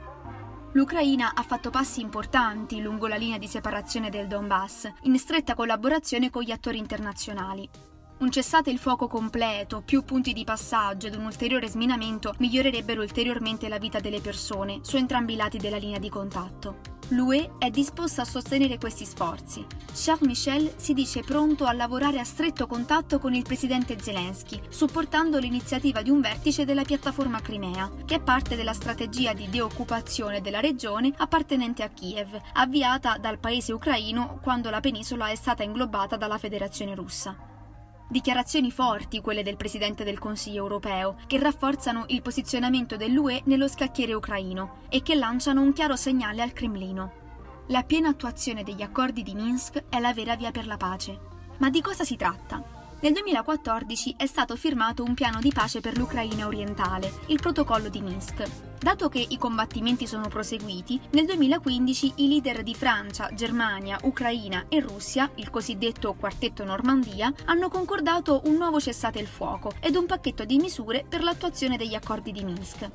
L'Ucraina 0.73 1.33
ha 1.33 1.41
fatto 1.41 1.71
passi 1.71 1.99
importanti 1.99 2.79
lungo 2.79 3.07
la 3.07 3.15
linea 3.15 3.39
di 3.39 3.47
separazione 3.47 4.11
del 4.11 4.27
Donbass, 4.27 4.87
in 5.03 5.17
stretta 5.17 5.55
collaborazione 5.55 6.29
con 6.29 6.43
gli 6.43 6.51
attori 6.51 6.77
internazionali. 6.77 7.67
Un 8.19 8.31
cessate 8.31 8.69
il 8.69 8.79
fuoco 8.79 9.07
completo, 9.07 9.81
più 9.81 10.03
punti 10.03 10.33
di 10.33 10.43
passaggio 10.43 11.07
ed 11.07 11.15
un 11.15 11.23
ulteriore 11.23 11.69
sminamento 11.69 12.33
migliorerebbero 12.39 13.01
ulteriormente 13.01 13.69
la 13.69 13.77
vita 13.77 14.01
delle 14.01 14.19
persone 14.19 14.79
su 14.81 14.97
entrambi 14.97 15.33
i 15.33 15.37
lati 15.37 15.57
della 15.57 15.77
linea 15.77 15.99
di 15.99 16.09
contatto. 16.09 16.97
L'UE 17.11 17.51
è 17.57 17.69
disposta 17.69 18.23
a 18.23 18.25
sostenere 18.25 18.77
questi 18.77 19.05
sforzi. 19.05 19.65
Charles 19.93 20.27
Michel 20.27 20.73
si 20.75 20.93
dice 20.93 21.21
pronto 21.21 21.65
a 21.65 21.71
lavorare 21.71 22.19
a 22.19 22.25
stretto 22.25 22.67
contatto 22.67 23.19
con 23.19 23.33
il 23.33 23.43
presidente 23.43 23.97
Zelensky, 23.97 24.59
supportando 24.67 25.39
l'iniziativa 25.39 26.01
di 26.01 26.09
un 26.09 26.19
vertice 26.19 26.65
della 26.65 26.83
piattaforma 26.83 27.39
Crimea, 27.39 27.89
che 28.03 28.15
è 28.15 28.21
parte 28.21 28.57
della 28.57 28.73
strategia 28.73 29.31
di 29.31 29.49
deoccupazione 29.49 30.41
della 30.41 30.59
regione 30.59 31.13
appartenente 31.15 31.83
a 31.83 31.89
Kiev, 31.89 32.37
avviata 32.55 33.17
dal 33.17 33.39
paese 33.39 33.71
ucraino 33.71 34.39
quando 34.43 34.69
la 34.69 34.81
penisola 34.81 35.29
è 35.29 35.35
stata 35.35 35.63
inglobata 35.63 36.17
dalla 36.17 36.37
Federazione 36.37 36.93
russa. 36.95 37.48
Dichiarazioni 38.11 38.71
forti 38.71 39.21
quelle 39.21 39.43
del 39.43 39.55
Presidente 39.55 40.03
del 40.03 40.17
Consiglio 40.17 40.63
europeo, 40.63 41.17
che 41.27 41.37
rafforzano 41.37 42.05
il 42.07 42.23
posizionamento 42.23 42.97
dell'UE 42.97 43.43
nello 43.45 43.67
scacchiere 43.67 44.15
ucraino 44.15 44.77
e 44.89 45.03
che 45.03 45.13
lanciano 45.13 45.61
un 45.61 45.73
chiaro 45.73 45.95
segnale 45.95 46.41
al 46.41 46.51
Cremlino. 46.51 47.11
La 47.67 47.83
piena 47.83 48.09
attuazione 48.09 48.63
degli 48.63 48.81
accordi 48.81 49.21
di 49.21 49.35
Minsk 49.35 49.83
è 49.89 49.99
la 49.99 50.11
vera 50.11 50.35
via 50.35 50.49
per 50.49 50.65
la 50.65 50.77
pace. 50.77 51.19
Ma 51.59 51.69
di 51.69 51.81
cosa 51.81 52.03
si 52.03 52.15
tratta? 52.15 52.63
Nel 52.99 53.13
2014 53.13 54.15
è 54.17 54.25
stato 54.25 54.55
firmato 54.55 55.03
un 55.03 55.13
piano 55.13 55.39
di 55.39 55.51
pace 55.53 55.79
per 55.79 55.95
l'Ucraina 55.95 56.47
orientale, 56.47 57.13
il 57.27 57.39
protocollo 57.39 57.89
di 57.89 58.01
Minsk. 58.01 58.68
Dato 58.79 59.09
che 59.09 59.25
i 59.27 59.37
combattimenti 59.37 60.07
sono 60.07 60.29
proseguiti, 60.29 61.01
nel 61.11 61.25
2015 61.25 62.13
i 62.15 62.29
leader 62.29 62.63
di 62.63 62.73
Francia, 62.73 63.29
Germania, 63.33 63.99
Ucraina 64.03 64.67
e 64.69 64.79
Russia, 64.79 65.29
il 65.35 65.49
cosiddetto 65.49 66.13
Quartetto 66.13 66.63
Normandia, 66.63 67.33
hanno 67.45 67.67
concordato 67.67 68.41
un 68.45 68.55
nuovo 68.55 68.79
cessate 68.79 69.19
il 69.19 69.27
fuoco 69.27 69.73
ed 69.81 69.97
un 69.97 70.05
pacchetto 70.05 70.45
di 70.45 70.57
misure 70.57 71.03
per 71.07 71.23
l'attuazione 71.23 71.75
degli 71.75 71.93
accordi 71.93 72.31
di 72.31 72.45
Minsk. 72.45 72.89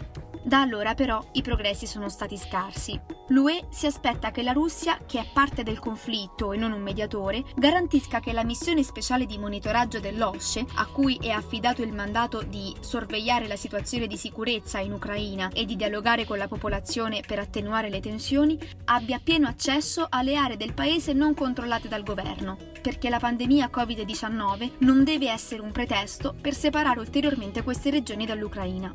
Da 0.44 0.60
allora 0.60 0.92
però 0.92 1.24
i 1.32 1.42
progressi 1.42 1.86
sono 1.86 2.10
stati 2.10 2.36
scarsi. 2.36 3.00
L'UE 3.28 3.68
si 3.70 3.86
aspetta 3.86 4.30
che 4.30 4.42
la 4.42 4.52
Russia, 4.52 4.98
che 5.06 5.18
è 5.18 5.26
parte 5.32 5.62
del 5.62 5.78
conflitto 5.78 6.52
e 6.52 6.58
non 6.58 6.72
un 6.72 6.82
mediatore, 6.82 7.42
garantisca 7.56 8.20
che 8.20 8.34
la 8.34 8.44
missione 8.44 8.82
speciale 8.82 9.24
di 9.24 9.38
monitoraggio 9.38 10.00
dell'OSCE, 10.00 10.66
a 10.74 10.86
cui 10.86 11.18
è 11.22 11.30
affidato 11.30 11.82
il 11.82 11.94
mandato 11.94 12.42
di 12.42 12.74
sorvegliare 12.80 13.46
la 13.46 13.56
situazione 13.56 14.06
di 14.06 14.18
sicurezza 14.18 14.80
in 14.80 14.92
Ucraina 14.92 15.48
e 15.48 15.64
di 15.64 15.73
dialogare 15.76 16.24
con 16.24 16.38
la 16.38 16.48
popolazione 16.48 17.22
per 17.26 17.38
attenuare 17.38 17.88
le 17.88 18.00
tensioni, 18.00 18.58
abbia 18.86 19.20
pieno 19.22 19.48
accesso 19.48 20.06
alle 20.08 20.36
aree 20.36 20.56
del 20.56 20.74
paese 20.74 21.12
non 21.12 21.34
controllate 21.34 21.88
dal 21.88 22.02
governo, 22.02 22.56
perché 22.80 23.08
la 23.08 23.18
pandemia 23.18 23.70
Covid-19 23.72 24.72
non 24.78 25.04
deve 25.04 25.30
essere 25.30 25.62
un 25.62 25.72
pretesto 25.72 26.34
per 26.40 26.54
separare 26.54 27.00
ulteriormente 27.00 27.62
queste 27.62 27.90
regioni 27.90 28.26
dall'Ucraina. 28.26 28.92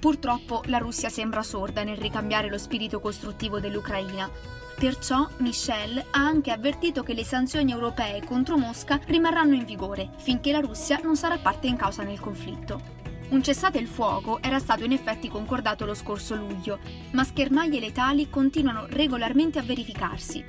Purtroppo 0.00 0.62
la 0.66 0.78
Russia 0.78 1.08
sembra 1.08 1.42
sorda 1.42 1.82
nel 1.82 1.96
ricambiare 1.96 2.50
lo 2.50 2.58
spirito 2.58 3.00
costruttivo 3.00 3.58
dell'Ucraina. 3.58 4.30
Perciò 4.76 5.26
Michel 5.38 5.98
ha 5.98 6.18
anche 6.18 6.50
avvertito 6.50 7.02
che 7.02 7.14
le 7.14 7.24
sanzioni 7.24 7.72
europee 7.72 8.22
contro 8.22 8.58
Mosca 8.58 9.00
rimarranno 9.06 9.54
in 9.54 9.64
vigore 9.64 10.10
finché 10.18 10.52
la 10.52 10.60
Russia 10.60 10.98
non 11.02 11.16
sarà 11.16 11.38
parte 11.38 11.68
in 11.68 11.76
causa 11.76 12.02
nel 12.02 12.20
conflitto. 12.20 13.03
Un 13.34 13.42
cessate 13.42 13.78
il 13.78 13.88
fuoco 13.88 14.40
era 14.40 14.60
stato 14.60 14.84
in 14.84 14.92
effetti 14.92 15.28
concordato 15.28 15.84
lo 15.84 15.94
scorso 15.94 16.36
luglio, 16.36 16.78
ma 17.14 17.24
schermaglie 17.24 17.80
letali 17.80 18.30
continuano 18.30 18.86
regolarmente 18.88 19.58
a 19.58 19.62
verificarsi. 19.62 20.44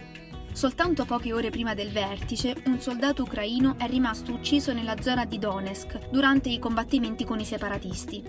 Soltanto 0.51 1.03
poche 1.03 1.33
ore 1.33 1.49
prima 1.49 1.73
del 1.73 1.89
vertice, 1.89 2.55
un 2.67 2.79
soldato 2.79 3.23
ucraino 3.23 3.79
è 3.79 3.87
rimasto 3.87 4.33
ucciso 4.33 4.71
nella 4.71 5.01
zona 5.01 5.25
di 5.25 5.39
Donetsk 5.39 6.09
durante 6.11 6.49
i 6.49 6.59
combattimenti 6.59 7.25
con 7.25 7.39
i 7.39 7.43
separatisti. 7.45 8.23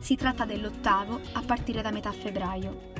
Si 0.00 0.16
tratta 0.16 0.44
dell'ottavo 0.44 1.20
a 1.34 1.42
partire 1.42 1.80
da 1.80 1.92
metà 1.92 2.10
febbraio. 2.10 2.90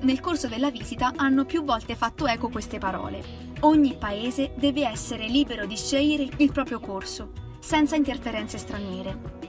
Nel 0.00 0.20
corso 0.20 0.48
della 0.48 0.70
visita 0.70 1.12
hanno 1.16 1.44
più 1.44 1.64
volte 1.64 1.94
fatto 1.94 2.26
eco 2.26 2.48
queste 2.48 2.78
parole. 2.78 3.22
Ogni 3.60 3.94
paese 3.98 4.54
deve 4.56 4.88
essere 4.88 5.28
libero 5.28 5.66
di 5.66 5.76
scegliere 5.76 6.26
il 6.38 6.50
proprio 6.50 6.80
corso, 6.80 7.32
senza 7.60 7.94
interferenze 7.94 8.56
straniere. 8.56 9.39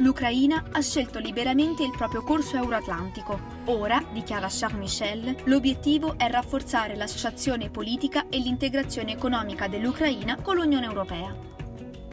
L'Ucraina 0.00 0.64
ha 0.72 0.80
scelto 0.80 1.18
liberamente 1.18 1.82
il 1.82 1.92
proprio 1.94 2.22
corso 2.22 2.56
euroatlantico. 2.56 3.38
Ora, 3.66 4.02
dichiara 4.10 4.48
Charles 4.48 4.78
Michel, 4.78 5.36
l'obiettivo 5.44 6.16
è 6.16 6.30
rafforzare 6.30 6.96
l'associazione 6.96 7.68
politica 7.68 8.26
e 8.30 8.38
l'integrazione 8.38 9.12
economica 9.12 9.68
dell'Ucraina 9.68 10.40
con 10.40 10.56
l'Unione 10.56 10.86
Europea. 10.86 11.36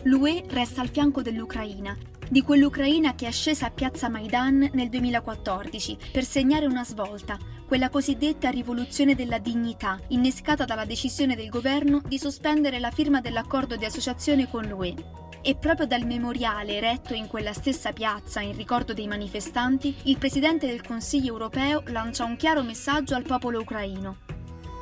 L'UE 0.04 0.44
resta 0.50 0.82
al 0.82 0.90
fianco 0.90 1.22
dell'Ucraina, 1.22 1.96
di 2.30 2.42
quell'Ucraina 2.42 3.16
che 3.16 3.28
è 3.28 3.32
scesa 3.32 3.68
a 3.68 3.72
piazza 3.72 4.10
Maidan 4.10 4.70
nel 4.74 4.90
2014 4.90 5.98
per 6.12 6.26
segnare 6.26 6.66
una 6.66 6.84
svolta, 6.84 7.38
quella 7.66 7.90
cosiddetta 7.90 8.50
rivoluzione 8.50 9.16
della 9.16 9.40
dignità, 9.40 9.98
innescata 10.10 10.66
dalla 10.66 10.84
decisione 10.84 11.38
del 11.38 11.48
governo 11.48 12.02
di 12.06 12.20
sospendere 12.20 12.80
la 12.80 12.92
firma 12.92 13.22
dell'accordo 13.22 13.78
di 13.78 13.86
associazione 13.86 14.50
con 14.50 14.66
l'UE 14.66 15.26
e 15.42 15.56
proprio 15.56 15.88
dal 15.88 16.06
memoriale 16.06 16.76
eretto 16.76 17.14
in 17.14 17.28
quella 17.28 17.54
stessa 17.54 17.94
piazza 17.94 18.42
in 18.42 18.56
ricordo 18.56 18.94
dei 18.94 19.08
manifestanti, 19.08 19.96
il 20.04 20.18
Presidente 20.18 20.68
del 20.68 20.84
Consiglio 20.84 21.34
europeo 21.34 21.84
lancia 21.88 22.24
un 22.26 22.36
chiaro 22.36 22.64
messaggio 22.64 23.16
al 23.16 23.24
popolo 23.24 23.60
ucraino. 23.60 24.18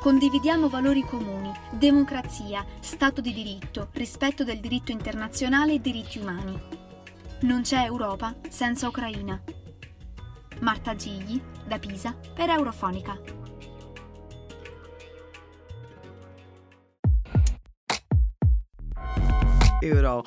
Condividiamo 0.00 0.68
valori 0.68 1.02
comuni, 1.02 1.50
democrazia, 1.72 2.64
Stato 2.80 3.20
di 3.20 3.32
diritto, 3.32 3.88
rispetto 3.92 4.44
del 4.44 4.60
diritto 4.60 4.92
internazionale 4.92 5.74
e 5.74 5.80
diritti 5.80 6.18
umani. 6.18 6.58
Non 7.40 7.62
c'è 7.62 7.82
Europa 7.82 8.34
senza 8.48 8.88
Ucraina. 8.88 9.42
Marta 10.60 10.94
Gigli, 10.94 11.40
da 11.66 11.78
Pisa, 11.78 12.16
per 12.34 12.50
Eurofonica. 12.50 13.45
Euro. 19.82 20.22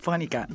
Fonica. 0.00 0.46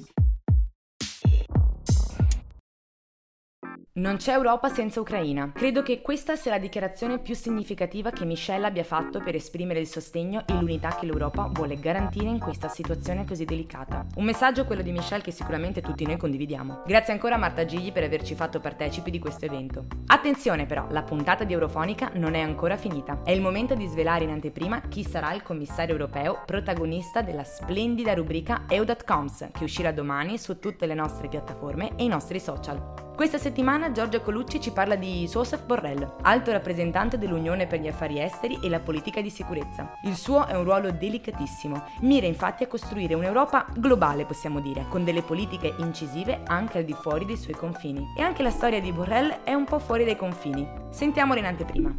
Non 3.98 4.18
c'è 4.18 4.34
Europa 4.34 4.68
senza 4.68 5.00
Ucraina. 5.00 5.54
Credo 5.54 5.82
che 5.82 6.02
questa 6.02 6.36
sia 6.36 6.52
la 6.52 6.58
dichiarazione 6.58 7.18
più 7.18 7.34
significativa 7.34 8.10
che 8.10 8.26
Michelle 8.26 8.66
abbia 8.66 8.84
fatto 8.84 9.22
per 9.22 9.36
esprimere 9.36 9.80
il 9.80 9.88
sostegno 9.88 10.44
e 10.46 10.52
l'unità 10.52 10.90
che 10.90 11.06
l'Europa 11.06 11.50
vuole 11.50 11.80
garantire 11.80 12.28
in 12.28 12.38
questa 12.38 12.68
situazione 12.68 13.24
così 13.24 13.46
delicata. 13.46 14.06
Un 14.16 14.26
messaggio 14.26 14.66
quello 14.66 14.82
di 14.82 14.92
Michelle 14.92 15.24
che 15.24 15.32
sicuramente 15.32 15.80
tutti 15.80 16.06
noi 16.06 16.18
condividiamo. 16.18 16.84
Grazie 16.86 17.14
ancora 17.14 17.36
a 17.36 17.38
Marta 17.38 17.64
Gigli 17.64 17.94
per 17.94 18.04
averci 18.04 18.36
fatto 18.36 18.60
partecipi 18.60 19.12
di 19.12 19.20
questo 19.20 19.46
evento. 19.46 19.86
Attenzione 20.08 20.66
però, 20.66 20.88
la 20.90 21.04
puntata 21.04 21.46
di 21.46 21.54
Eurofonica 21.54 22.12
non 22.16 22.34
è 22.34 22.42
ancora 22.42 22.76
finita. 22.76 23.22
È 23.24 23.32
il 23.32 23.40
momento 23.40 23.76
di 23.76 23.88
svelare 23.88 24.26
in 24.26 24.32
anteprima 24.32 24.82
chi 24.90 25.06
sarà 25.06 25.32
il 25.32 25.42
commissario 25.42 25.94
europeo 25.94 26.44
protagonista 26.46 27.22
della 27.22 27.46
splendida 27.46 28.14
rubrica 28.14 28.64
EU.coms 28.68 29.52
che 29.54 29.64
uscirà 29.64 29.94
domani 29.94 30.38
su 30.38 30.60
tutte 30.60 30.86
le 30.86 30.96
nostre 30.96 31.30
piattaforme 31.30 31.96
e 31.96 32.04
i 32.04 32.10
nostri 32.10 32.42
social. 32.42 33.05
Questa 33.16 33.38
settimana 33.38 33.94
Giorgia 33.94 34.20
Colucci 34.20 34.60
ci 34.60 34.72
parla 34.72 34.98
di 34.98 35.26
Joseph 35.26 35.64
Borrell, 35.64 36.18
alto 36.24 36.52
rappresentante 36.52 37.18
dell'Unione 37.18 37.66
per 37.66 37.80
gli 37.80 37.88
affari 37.88 38.20
esteri 38.20 38.60
e 38.62 38.68
la 38.68 38.82
politica 38.82 39.22
di 39.22 39.30
sicurezza. 39.30 39.94
Il 40.04 40.18
suo 40.18 40.46
è 40.46 40.54
un 40.54 40.66
ruolo 40.66 40.92
delicatissimo, 40.92 41.82
mira 42.02 42.28
infatti 42.28 42.66
a 42.66 42.68
costruire 42.68 43.14
un'Europa 43.14 43.68
globale, 43.74 44.26
possiamo 44.26 44.60
dire, 44.60 44.88
con 44.90 45.06
delle 45.06 45.22
politiche 45.22 45.74
incisive 45.78 46.42
anche 46.46 46.80
al 46.80 46.84
di 46.84 46.92
fuori 46.92 47.24
dei 47.26 47.38
suoi 47.38 47.56
confini. 47.56 48.06
E 48.18 48.22
anche 48.22 48.44
la 48.44 48.52
storia 48.52 48.82
di 48.82 48.92
Borrell 48.92 49.44
è 49.44 49.54
un 49.54 49.64
po' 49.64 49.80
fuori 49.80 50.04
dai 50.04 50.18
confini. 50.18 50.68
Sentiamola 50.90 51.40
in 51.40 51.46
anteprima. 51.46 51.98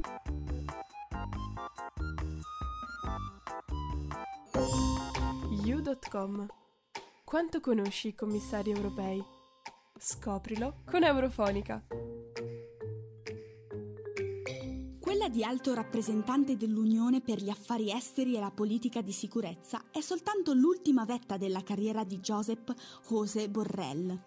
You.com 5.65 6.47
Quanto 7.25 7.61
conosci 7.61 8.09
i 8.09 8.15
commissari 8.15 8.71
europei? 8.71 9.36
Scoprilo 9.99 10.83
con 10.85 11.03
Eurofonica. 11.03 11.83
Quella 15.01 15.29
di 15.31 15.43
alto 15.43 15.73
rappresentante 15.73 16.59
dell'Unione 16.59 17.23
per 17.23 17.43
gli 17.43 17.49
affari 17.49 17.91
esteri 17.91 18.37
e 18.37 18.41
la 18.41 18.51
politica 18.51 19.01
di 19.01 19.13
sicurezza 19.13 19.85
è 19.91 20.01
soltanto 20.01 20.53
l'ultima 20.53 21.07
vetta 21.07 21.39
della 21.39 21.63
carriera 21.63 22.05
di 22.05 22.19
Josep 22.19 22.75
José 23.09 23.49
Borrell. 23.49 24.21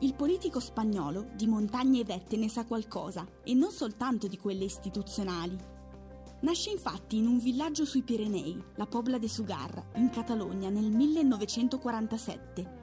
Il 0.00 0.14
politico 0.14 0.58
spagnolo 0.58 1.28
di 1.36 1.46
montagne 1.46 2.00
e 2.00 2.04
vette 2.04 2.36
ne 2.36 2.48
sa 2.48 2.64
qualcosa, 2.64 3.24
e 3.44 3.54
non 3.54 3.70
soltanto 3.70 4.26
di 4.26 4.36
quelle 4.36 4.64
istituzionali. 4.64 5.56
Nasce 6.40 6.70
infatti 6.70 7.18
in 7.18 7.28
un 7.28 7.38
villaggio 7.38 7.84
sui 7.84 8.02
Pirenei, 8.02 8.60
la 8.74 8.86
Pobla 8.86 9.18
de 9.18 9.28
Sugar, 9.28 9.90
in 9.94 10.10
Catalogna 10.10 10.70
nel 10.70 10.90
1947 10.90 12.81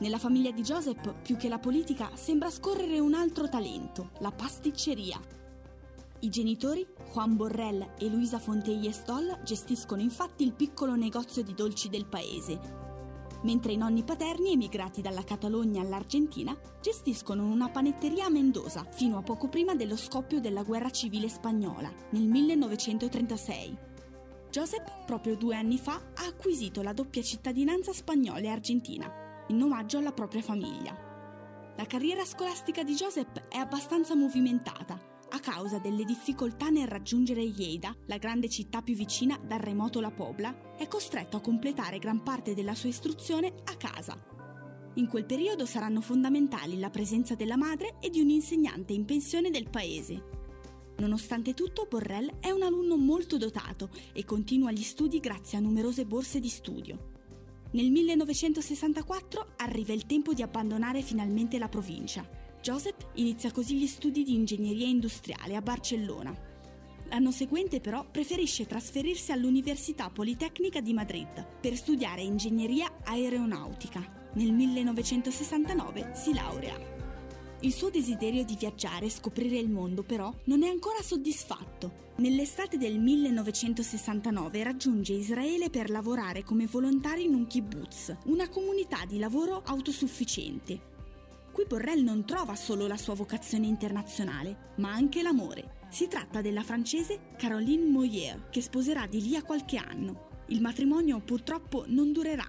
nella 0.00 0.18
famiglia 0.18 0.50
di 0.50 0.62
Joseph, 0.62 1.14
più 1.22 1.36
che 1.36 1.48
la 1.48 1.58
politica, 1.58 2.10
sembra 2.14 2.50
scorrere 2.50 2.98
un 2.98 3.14
altro 3.14 3.48
talento, 3.48 4.10
la 4.18 4.30
pasticceria. 4.30 5.20
I 6.20 6.28
genitori, 6.28 6.86
Juan 7.12 7.36
Borrell 7.36 7.94
e 7.98 8.08
Luisa 8.08 8.38
Fontei 8.38 8.90
Stoll, 8.92 9.42
gestiscono 9.42 10.02
infatti 10.02 10.44
il 10.44 10.52
piccolo 10.52 10.94
negozio 10.94 11.42
di 11.42 11.54
dolci 11.54 11.88
del 11.88 12.06
paese, 12.06 12.88
mentre 13.42 13.72
i 13.72 13.76
nonni 13.76 14.02
paterni, 14.02 14.52
emigrati 14.52 15.02
dalla 15.02 15.24
Catalogna 15.24 15.82
all'Argentina, 15.82 16.56
gestiscono 16.80 17.46
una 17.46 17.68
panetteria 17.68 18.26
a 18.26 18.30
Mendoza 18.30 18.84
fino 18.84 19.18
a 19.18 19.22
poco 19.22 19.48
prima 19.48 19.74
dello 19.74 19.96
scoppio 19.96 20.40
della 20.40 20.62
guerra 20.62 20.90
civile 20.90 21.28
spagnola, 21.28 21.90
nel 22.10 22.26
1936. 22.26 23.76
Joseph, 24.50 25.04
proprio 25.06 25.36
due 25.36 25.56
anni 25.56 25.78
fa, 25.78 25.94
ha 25.94 26.26
acquisito 26.26 26.82
la 26.82 26.92
doppia 26.92 27.22
cittadinanza 27.22 27.92
spagnola 27.92 28.40
e 28.40 28.48
argentina 28.48 29.19
in 29.50 29.62
omaggio 29.62 29.98
alla 29.98 30.12
propria 30.12 30.42
famiglia. 30.42 30.96
La 31.76 31.86
carriera 31.86 32.24
scolastica 32.24 32.82
di 32.82 32.94
Joseph 32.94 33.48
è 33.48 33.56
abbastanza 33.56 34.14
movimentata 34.14 35.10
a 35.32 35.38
causa 35.38 35.78
delle 35.78 36.04
difficoltà 36.04 36.70
nel 36.70 36.88
raggiungere 36.88 37.42
Lleida, 37.42 37.94
la 38.06 38.18
grande 38.18 38.48
città 38.48 38.82
più 38.82 38.94
vicina 38.94 39.38
dal 39.38 39.60
remoto 39.60 40.00
La 40.00 40.10
Pobla, 40.10 40.74
è 40.76 40.88
costretto 40.88 41.36
a 41.36 41.40
completare 41.40 41.98
gran 41.98 42.22
parte 42.22 42.54
della 42.54 42.74
sua 42.74 42.88
istruzione 42.88 43.54
a 43.64 43.76
casa. 43.76 44.20
In 44.94 45.06
quel 45.06 45.24
periodo 45.24 45.66
saranno 45.66 46.00
fondamentali 46.00 46.80
la 46.80 46.90
presenza 46.90 47.36
della 47.36 47.56
madre 47.56 47.96
e 48.00 48.10
di 48.10 48.20
un 48.20 48.28
insegnante 48.28 48.92
in 48.92 49.04
pensione 49.04 49.50
del 49.50 49.70
paese. 49.70 50.38
Nonostante 50.96 51.54
tutto, 51.54 51.86
Borrell 51.88 52.40
è 52.40 52.50
un 52.50 52.62
alunno 52.62 52.96
molto 52.96 53.38
dotato 53.38 53.88
e 54.12 54.24
continua 54.24 54.72
gli 54.72 54.82
studi 54.82 55.20
grazie 55.20 55.58
a 55.58 55.60
numerose 55.60 56.06
borse 56.06 56.40
di 56.40 56.48
studio. 56.48 57.19
Nel 57.72 57.88
1964 57.90 59.52
arriva 59.58 59.92
il 59.92 60.04
tempo 60.04 60.34
di 60.34 60.42
abbandonare 60.42 61.02
finalmente 61.02 61.56
la 61.56 61.68
provincia. 61.68 62.28
Joseph 62.60 63.06
inizia 63.14 63.52
così 63.52 63.76
gli 63.76 63.86
studi 63.86 64.24
di 64.24 64.34
ingegneria 64.34 64.86
industriale 64.86 65.54
a 65.54 65.62
Barcellona. 65.62 66.36
L'anno 67.10 67.30
seguente 67.30 67.80
però 67.80 68.04
preferisce 68.10 68.66
trasferirsi 68.66 69.30
all'Università 69.30 70.10
Politecnica 70.10 70.80
di 70.80 70.92
Madrid 70.92 71.46
per 71.60 71.76
studiare 71.76 72.22
ingegneria 72.22 72.90
aeronautica. 73.04 74.30
Nel 74.34 74.52
1969 74.52 76.12
si 76.14 76.34
laurea. 76.34 76.98
Il 77.60 77.72
suo 77.72 77.90
desiderio 77.90 78.44
di 78.44 78.56
viaggiare 78.58 79.06
e 79.06 79.10
scoprire 79.10 79.58
il 79.58 79.68
mondo 79.68 80.02
però 80.02 80.32
non 80.44 80.64
è 80.64 80.68
ancora 80.68 81.02
soddisfatto. 81.02 82.08
Nell'estate 82.20 82.76
del 82.76 82.98
1969 82.98 84.62
raggiunge 84.62 85.14
Israele 85.14 85.70
per 85.70 85.88
lavorare 85.88 86.44
come 86.44 86.66
volontario 86.66 87.24
in 87.24 87.32
un 87.32 87.46
kibbutz, 87.46 88.14
una 88.26 88.46
comunità 88.50 89.06
di 89.06 89.18
lavoro 89.18 89.62
autosufficiente. 89.64 90.78
Qui 91.50 91.64
Borrell 91.66 92.02
non 92.02 92.26
trova 92.26 92.54
solo 92.56 92.86
la 92.86 92.98
sua 92.98 93.14
vocazione 93.14 93.68
internazionale, 93.68 94.72
ma 94.76 94.92
anche 94.92 95.22
l'amore. 95.22 95.78
Si 95.88 96.08
tratta 96.08 96.42
della 96.42 96.62
francese 96.62 97.30
Caroline 97.38 97.88
Moyer, 97.88 98.50
che 98.50 98.60
sposerà 98.60 99.06
di 99.06 99.22
lì 99.22 99.34
a 99.34 99.42
qualche 99.42 99.78
anno. 99.78 100.42
Il 100.48 100.60
matrimonio 100.60 101.20
purtroppo 101.20 101.84
non 101.86 102.12
durerà 102.12 102.46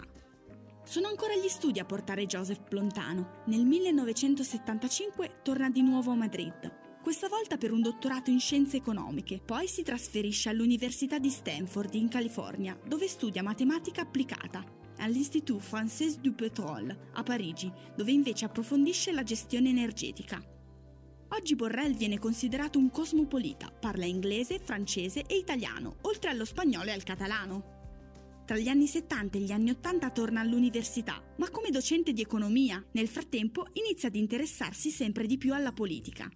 sono 0.83 1.07
ancora 1.07 1.35
gli 1.35 1.47
studi 1.47 1.79
a 1.79 1.85
portare 1.85 2.25
Joseph 2.25 2.63
lontano. 2.71 3.43
Nel 3.45 3.63
1975 3.63 5.39
torna 5.43 5.69
di 5.69 5.81
nuovo 5.81 6.11
a 6.11 6.15
Madrid, 6.15 6.90
questa 7.01 7.27
volta 7.27 7.57
per 7.57 7.71
un 7.71 7.81
dottorato 7.81 8.29
in 8.29 8.39
scienze 8.39 8.77
economiche. 8.77 9.41
Poi 9.43 9.67
si 9.67 9.81
trasferisce 9.81 10.49
all'Università 10.49 11.17
di 11.17 11.29
Stanford 11.29 11.95
in 11.95 12.07
California, 12.07 12.79
dove 12.87 13.07
studia 13.07 13.41
matematica 13.41 14.01
applicata, 14.01 14.63
all'Institut 14.97 15.61
Français 15.61 16.19
du 16.19 16.33
Pétrole 16.35 17.09
a 17.13 17.23
Parigi, 17.23 17.71
dove 17.95 18.11
invece 18.11 18.45
approfondisce 18.45 19.11
la 19.11 19.23
gestione 19.23 19.69
energetica. 19.69 20.39
Oggi 21.29 21.55
Borrell 21.55 21.95
viene 21.95 22.19
considerato 22.19 22.77
un 22.77 22.91
cosmopolita, 22.91 23.71
parla 23.71 24.05
inglese, 24.05 24.59
francese 24.59 25.23
e 25.25 25.37
italiano, 25.37 25.95
oltre 26.01 26.29
allo 26.29 26.45
spagnolo 26.45 26.89
e 26.89 26.93
al 26.93 27.03
catalano. 27.03 27.79
tra 28.45 28.57
gli 28.59 28.67
anni 28.67 28.85
70 28.85 29.37
e 29.37 29.41
gli 29.41 29.51
anni 29.51 29.69
80 29.69 30.09
torna 30.09 30.41
all'università, 30.41 31.23
ma 31.37 31.49
come 31.49 31.69
docente 31.69 32.11
di 32.11 32.21
economia. 32.21 32.83
Nel 32.91 33.07
frattempo 33.07 33.65
inizia 33.73 34.09
ad 34.09 34.15
interessarsi 34.15 34.89
sempre 34.89 35.25
di 35.25 35.37
più 35.37 35.53
alla 35.53 35.71
politica. 35.71 36.29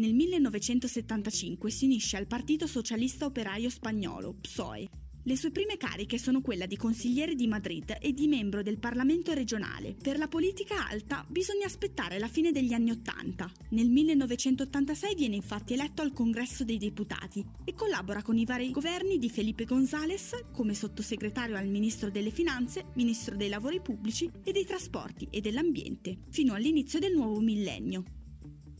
Nel 0.00 0.14
1975 0.14 1.70
si 1.70 1.84
unisce 1.84 2.16
al 2.16 2.26
Partito 2.26 2.66
Socialista 2.66 3.26
Operaio 3.26 3.68
Spagnolo, 3.68 4.34
PSOE, 4.40 4.88
le 5.24 5.36
sue 5.36 5.50
prime 5.50 5.76
cariche 5.76 6.16
sono 6.16 6.40
quella 6.40 6.64
di 6.64 6.78
consigliere 6.78 7.34
di 7.34 7.46
Madrid 7.46 7.98
e 8.00 8.14
di 8.14 8.26
membro 8.26 8.62
del 8.62 8.78
Parlamento 8.78 9.34
regionale. 9.34 9.94
Per 10.00 10.16
la 10.16 10.26
politica 10.26 10.88
alta 10.88 11.26
bisogna 11.28 11.66
aspettare 11.66 12.18
la 12.18 12.28
fine 12.28 12.50
degli 12.50 12.72
anni 12.72 12.92
Ottanta. 12.92 13.52
Nel 13.72 13.90
1986 13.90 15.14
viene 15.14 15.36
infatti 15.36 15.74
eletto 15.74 16.00
al 16.00 16.14
Congresso 16.14 16.64
dei 16.64 16.78
Deputati 16.78 17.44
e 17.62 17.74
collabora 17.74 18.22
con 18.22 18.38
i 18.38 18.46
vari 18.46 18.70
governi 18.70 19.18
di 19.18 19.28
Felipe 19.28 19.66
González 19.66 20.46
come 20.54 20.72
sottosegretario 20.72 21.56
al 21.56 21.68
Ministro 21.68 22.10
delle 22.10 22.30
Finanze, 22.30 22.86
Ministro 22.94 23.36
dei 23.36 23.50
Lavori 23.50 23.82
Pubblici 23.82 24.30
e 24.42 24.52
dei 24.52 24.64
Trasporti 24.64 25.28
e 25.30 25.42
dell'Ambiente, 25.42 26.20
fino 26.30 26.54
all'inizio 26.54 26.98
del 26.98 27.12
nuovo 27.12 27.40
millennio. 27.40 28.19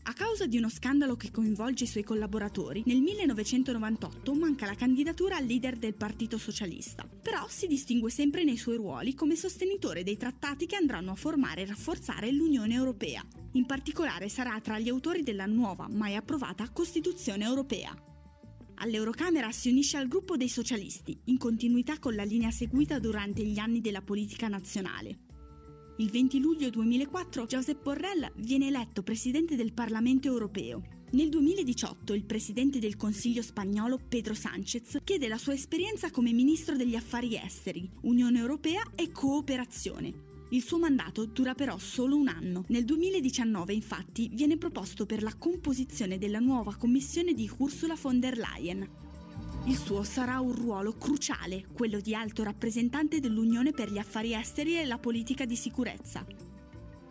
A 0.03 0.13
causa 0.13 0.47
di 0.47 0.57
uno 0.57 0.67
scandalo 0.67 1.15
che 1.15 1.29
coinvolge 1.29 1.83
i 1.83 1.87
suoi 1.87 2.03
collaboratori, 2.03 2.81
nel 2.87 3.01
1998 3.01 4.33
manca 4.33 4.65
la 4.65 4.73
candidatura 4.73 5.35
al 5.35 5.45
leader 5.45 5.77
del 5.77 5.93
Partito 5.93 6.39
Socialista, 6.39 7.07
però 7.07 7.45
si 7.47 7.67
distingue 7.67 8.09
sempre 8.09 8.43
nei 8.43 8.57
suoi 8.57 8.77
ruoli 8.77 9.13
come 9.13 9.35
sostenitore 9.35 10.03
dei 10.03 10.17
trattati 10.17 10.65
che 10.65 10.75
andranno 10.75 11.11
a 11.11 11.15
formare 11.15 11.61
e 11.61 11.65
rafforzare 11.67 12.31
l'Unione 12.31 12.73
Europea. 12.73 13.23
In 13.53 13.67
particolare 13.67 14.27
sarà 14.27 14.59
tra 14.59 14.79
gli 14.79 14.89
autori 14.89 15.21
della 15.21 15.45
nuova, 15.45 15.87
mai 15.87 16.15
approvata, 16.15 16.67
Costituzione 16.71 17.45
Europea. 17.45 17.95
All'Eurocamera 18.77 19.51
si 19.51 19.69
unisce 19.69 19.97
al 19.97 20.07
gruppo 20.07 20.35
dei 20.35 20.49
socialisti, 20.49 21.15
in 21.25 21.37
continuità 21.37 21.99
con 21.99 22.15
la 22.15 22.23
linea 22.23 22.49
seguita 22.49 22.97
durante 22.97 23.43
gli 23.43 23.59
anni 23.59 23.81
della 23.81 24.01
politica 24.01 24.47
nazionale. 24.47 25.29
Il 26.01 26.09
20 26.09 26.39
luglio 26.39 26.71
2004 26.71 27.45
Josep 27.45 27.83
Borrell 27.83 28.31
viene 28.37 28.65
eletto 28.65 29.03
presidente 29.03 29.55
del 29.55 29.71
Parlamento 29.71 30.27
europeo. 30.27 30.81
Nel 31.11 31.29
2018 31.29 32.15
il 32.15 32.25
presidente 32.25 32.79
del 32.79 32.95
Consiglio 32.95 33.43
spagnolo 33.43 33.99
Pedro 34.09 34.33
Sánchez 34.33 34.97
chiede 35.03 35.27
la 35.27 35.37
sua 35.37 35.53
esperienza 35.53 36.09
come 36.09 36.31
ministro 36.31 36.75
degli 36.75 36.95
affari 36.95 37.35
esteri, 37.35 37.87
Unione 38.01 38.39
Europea 38.39 38.81
e 38.95 39.11
cooperazione. 39.11 40.29
Il 40.49 40.63
suo 40.63 40.79
mandato 40.79 41.25
dura 41.25 41.53
però 41.53 41.77
solo 41.77 42.15
un 42.15 42.29
anno. 42.29 42.65
Nel 42.69 42.83
2019 42.83 43.71
infatti 43.71 44.27
viene 44.33 44.57
proposto 44.57 45.05
per 45.05 45.21
la 45.21 45.35
composizione 45.35 46.17
della 46.17 46.39
nuova 46.39 46.75
commissione 46.77 47.35
di 47.35 47.47
Ursula 47.59 47.95
von 48.01 48.19
der 48.19 48.39
Leyen, 48.39 48.89
il 49.65 49.77
suo 49.77 50.01
sarà 50.01 50.39
un 50.39 50.53
ruolo 50.53 50.97
cruciale, 50.97 51.65
quello 51.71 51.99
di 51.99 52.15
alto 52.15 52.43
rappresentante 52.43 53.19
dell'Unione 53.19 53.71
per 53.71 53.91
gli 53.91 53.99
affari 53.99 54.33
esteri 54.33 54.79
e 54.79 54.85
la 54.85 54.97
politica 54.97 55.45
di 55.45 55.55
sicurezza. 55.55 56.25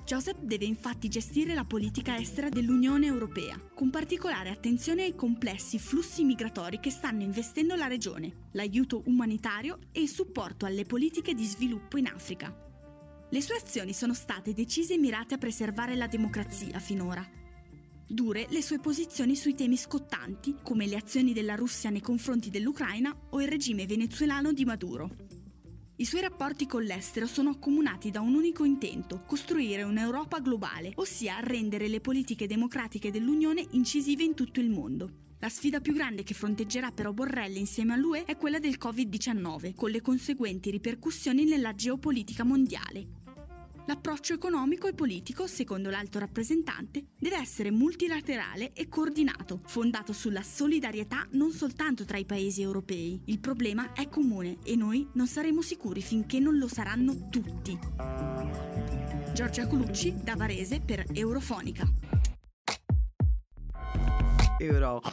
Joseph 0.05 0.41
deve 0.41 0.65
infatti 0.65 1.09
gestire 1.09 1.55
la 1.55 1.65
politica 1.65 2.19
estera 2.19 2.49
dell'Unione 2.49 3.07
Europea, 3.07 3.57
con 3.73 3.91
particolare 3.91 4.51
attenzione 4.51 5.05
ai 5.05 5.15
complessi 5.15 5.79
flussi 5.79 6.25
migratori 6.25 6.81
che 6.81 6.91
stanno 6.91 7.23
investendo 7.23 7.77
la 7.77 7.87
regione, 7.87 8.49
l'aiuto 8.53 9.03
umanitario 9.07 9.79
e 9.93 10.01
il 10.01 10.09
supporto 10.09 10.67
alle 10.67 10.85
politiche 10.85 11.35
di 11.35 11.45
sviluppo 11.45 11.99
in 11.99 12.07
Africa. 12.07 12.53
Le 13.31 13.41
sue 13.41 13.55
azioni 13.55 13.93
sono 13.93 14.13
state 14.13 14.53
decise 14.53 14.95
e 14.95 14.99
mirate 14.99 15.35
a 15.35 15.39
preservare 15.39 15.95
la 15.95 16.09
democrazia 16.09 16.81
finora, 16.81 17.25
dure 18.11 18.47
le 18.51 18.61
sue 18.61 18.81
posizioni 18.81 19.37
sui 19.37 19.55
temi 19.55 19.77
scottanti, 19.77 20.57
come 20.63 20.87
le 20.87 20.97
azioni 20.97 21.33
della 21.33 21.55
Russia 21.55 21.91
nei 21.91 22.01
confronti 22.01 22.51
dell'Ucraina 22.51 23.17
o 23.31 23.41
il 23.41 23.47
regime 23.47 23.87
venezuelano 23.87 24.53
di 24.53 24.65
Maduro. 24.65 25.11
I 25.97 26.05
suoi 26.05 26.23
rapporti 26.23 26.67
con 26.67 26.83
l'estero 26.83 27.27
sono 27.27 27.51
accomunati 27.51 28.11
da 28.11 28.21
un 28.21 28.35
unico 28.35 28.65
intento, 28.65 29.23
costruire 29.27 29.85
un'Europa 29.85 30.41
globale, 30.41 30.93
ossia 30.97 31.39
rendere 31.41 31.87
le 31.87 32.01
politiche 32.01 32.49
democratiche 32.49 33.13
dell'Unione 33.13 33.65
incisive 33.73 34.25
in 34.25 34.35
tutto 34.35 34.61
il 34.61 34.71
mondo. 34.71 35.29
La 35.39 35.49
sfida 35.49 35.81
più 35.81 35.95
grande 35.95 36.23
che 36.23 36.35
fronteggerà 36.35 36.91
però 36.91 37.13
Borrell 37.13 37.57
insieme 37.57 37.93
a 37.95 37.97
lui 37.97 38.23
è 38.27 38.37
quella 38.37 38.59
del 38.59 38.77
Covid-19, 38.79 39.75
con 39.75 39.91
le 39.91 40.01
conseguenti 40.01 40.71
ripercussioni 40.71 41.45
nella 41.45 41.75
geopolitica 41.75 42.45
mondiale. 42.45 43.20
L'approccio 43.91 44.35
economico 44.35 44.87
e 44.87 44.95
politico, 44.95 45.49
secondo 45.49 45.91
l'alto 45.91 46.21
rappresentante, 46.21 47.07
deve 47.19 47.39
essere 47.39 47.73
multilaterale 47.73 48.73
e 48.73 48.89
coordinato, 48.89 49.63
fondato 49.65 50.13
sulla 50.13 50.45
solidarietà 50.45 51.27
non 51.33 51.51
soltanto 51.51 52.05
tra 52.05 52.17
i 52.17 52.25
paesi 52.25 52.63
europei. 52.63 53.21
Il 53.25 53.41
problema 53.41 53.93
è 53.93 54.09
comune 54.09 54.59
e 54.63 54.77
noi 54.77 55.09
non 55.15 55.27
saremo 55.27 55.61
sicuri 55.61 56.03
finché 56.03 56.39
non 56.39 56.57
lo 56.57 56.69
saranno 56.69 57.29
tutti. 57.31 57.77
Giorgia 59.35 59.67
Colucci 59.67 60.23
da 60.23 60.37
Varese 60.37 60.81
per 60.81 61.07
Eurofonica. 61.13 61.85
Eurofonica. 64.61 65.11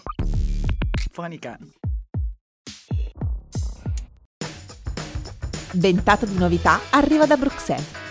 Ventato 5.73 6.27
di 6.27 6.37
novità 6.37 6.79
arriva 6.91 7.25
da 7.25 7.37
Bruxelles 7.37 8.05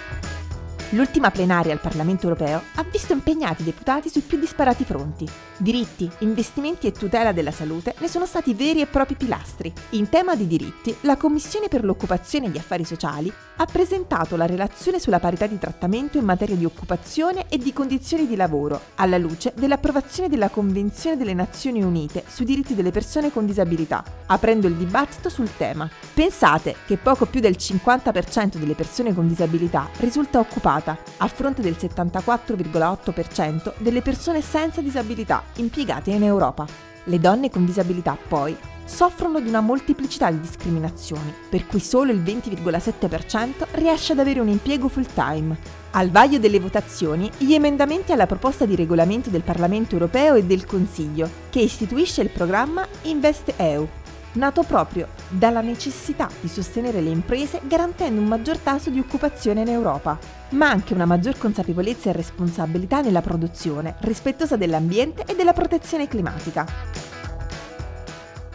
L'ultima 0.90 1.32
plenaria 1.32 1.72
al 1.72 1.80
Parlamento 1.80 2.28
europeo 2.28 2.62
ha 2.76 2.84
visto 2.84 3.12
impegnati 3.12 3.62
i 3.62 3.64
deputati 3.64 4.08
sui 4.08 4.20
più 4.20 4.38
disparati 4.38 4.84
fronti. 4.84 5.28
Diritti, 5.56 6.08
investimenti 6.18 6.86
e 6.86 6.92
tutela 6.92 7.32
della 7.32 7.50
salute 7.50 7.96
ne 7.98 8.06
sono 8.06 8.24
stati 8.24 8.54
veri 8.54 8.82
e 8.82 8.86
propri 8.86 9.16
pilastri. 9.16 9.72
In 9.90 10.08
tema 10.08 10.36
di 10.36 10.46
diritti, 10.46 10.94
la 11.00 11.16
Commissione 11.16 11.66
per 11.66 11.82
l'occupazione 11.82 12.46
e 12.46 12.50
gli 12.50 12.58
affari 12.58 12.84
sociali 12.84 13.32
ha 13.56 13.64
presentato 13.64 14.36
la 14.36 14.46
relazione 14.46 15.00
sulla 15.00 15.18
parità 15.18 15.46
di 15.46 15.58
trattamento 15.58 16.18
in 16.18 16.24
materia 16.24 16.54
di 16.54 16.64
occupazione 16.64 17.46
e 17.48 17.58
di 17.58 17.72
condizioni 17.72 18.28
di 18.28 18.36
lavoro, 18.36 18.80
alla 18.94 19.18
luce 19.18 19.52
dell'approvazione 19.56 20.28
della 20.28 20.50
Convenzione 20.50 21.16
delle 21.16 21.34
Nazioni 21.34 21.82
Unite 21.82 22.22
sui 22.28 22.44
diritti 22.44 22.76
delle 22.76 22.92
persone 22.92 23.32
con 23.32 23.44
disabilità, 23.44 24.04
aprendo 24.26 24.68
il 24.68 24.76
dibattito 24.76 25.30
sul 25.30 25.50
tema. 25.56 25.90
Pensate 26.14 26.76
che 26.86 26.96
poco 26.96 27.26
più 27.26 27.40
del 27.40 27.56
50% 27.58 28.56
delle 28.56 28.74
persone 28.74 29.12
con 29.12 29.26
disabilità 29.26 29.88
risulta 29.98 30.38
occupata 30.38 30.74
occupata, 30.76 30.98
a 31.18 31.28
fronte 31.28 31.62
del 31.62 31.76
74,8% 31.78 33.74
delle 33.78 34.02
persone 34.02 34.40
senza 34.42 34.80
disabilità 34.80 35.42
impiegate 35.56 36.10
in 36.10 36.22
Europa. 36.22 36.66
Le 37.04 37.20
donne 37.20 37.50
con 37.50 37.64
disabilità, 37.64 38.16
poi, 38.28 38.56
soffrono 38.84 39.40
di 39.40 39.48
una 39.48 39.60
molteplicità 39.60 40.30
di 40.30 40.40
discriminazioni, 40.40 41.32
per 41.48 41.66
cui 41.66 41.80
solo 41.80 42.12
il 42.12 42.20
20,7% 42.20 43.66
riesce 43.72 44.12
ad 44.12 44.18
avere 44.18 44.40
un 44.40 44.48
impiego 44.48 44.88
full 44.88 45.06
time. 45.14 45.56
Al 45.92 46.10
vaglio 46.10 46.38
delle 46.38 46.60
votazioni, 46.60 47.30
gli 47.38 47.54
emendamenti 47.54 48.12
alla 48.12 48.26
proposta 48.26 48.66
di 48.66 48.76
regolamento 48.76 49.30
del 49.30 49.42
Parlamento 49.42 49.94
europeo 49.94 50.34
e 50.34 50.44
del 50.44 50.66
Consiglio, 50.66 51.28
che 51.50 51.60
istituisce 51.60 52.22
il 52.22 52.30
programma 52.30 52.86
Invest 53.02 53.54
EU, 53.56 53.88
nato 54.32 54.62
proprio 54.62 55.08
dalla 55.28 55.60
necessità 55.60 56.28
di 56.40 56.48
sostenere 56.48 57.00
le 57.00 57.10
imprese 57.10 57.60
garantendo 57.64 58.20
un 58.20 58.26
maggior 58.26 58.58
tasso 58.58 58.90
di 58.90 58.98
occupazione 58.98 59.62
in 59.62 59.68
Europa, 59.68 60.18
ma 60.50 60.68
anche 60.70 60.94
una 60.94 61.04
maggior 61.04 61.38
consapevolezza 61.38 62.10
e 62.10 62.12
responsabilità 62.12 63.00
nella 63.00 63.20
produzione, 63.20 63.96
rispettosa 64.00 64.56
dell'ambiente 64.56 65.24
e 65.26 65.34
della 65.34 65.52
protezione 65.52 66.08
climatica. 66.08 66.66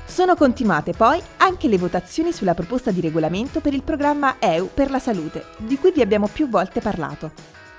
Sono 0.05 0.35
continuate 0.35 0.91
poi 0.91 1.21
anche 1.37 1.67
le 1.67 1.77
votazioni 1.77 2.31
sulla 2.33 2.53
proposta 2.53 2.91
di 2.91 2.99
regolamento 2.99 3.61
per 3.61 3.73
il 3.73 3.83
programma 3.83 4.35
EU 4.39 4.69
per 4.73 4.91
la 4.91 4.99
salute, 4.99 5.45
di 5.57 5.77
cui 5.77 5.91
vi 5.91 6.01
abbiamo 6.01 6.27
più 6.27 6.49
volte 6.49 6.81
parlato, 6.81 7.31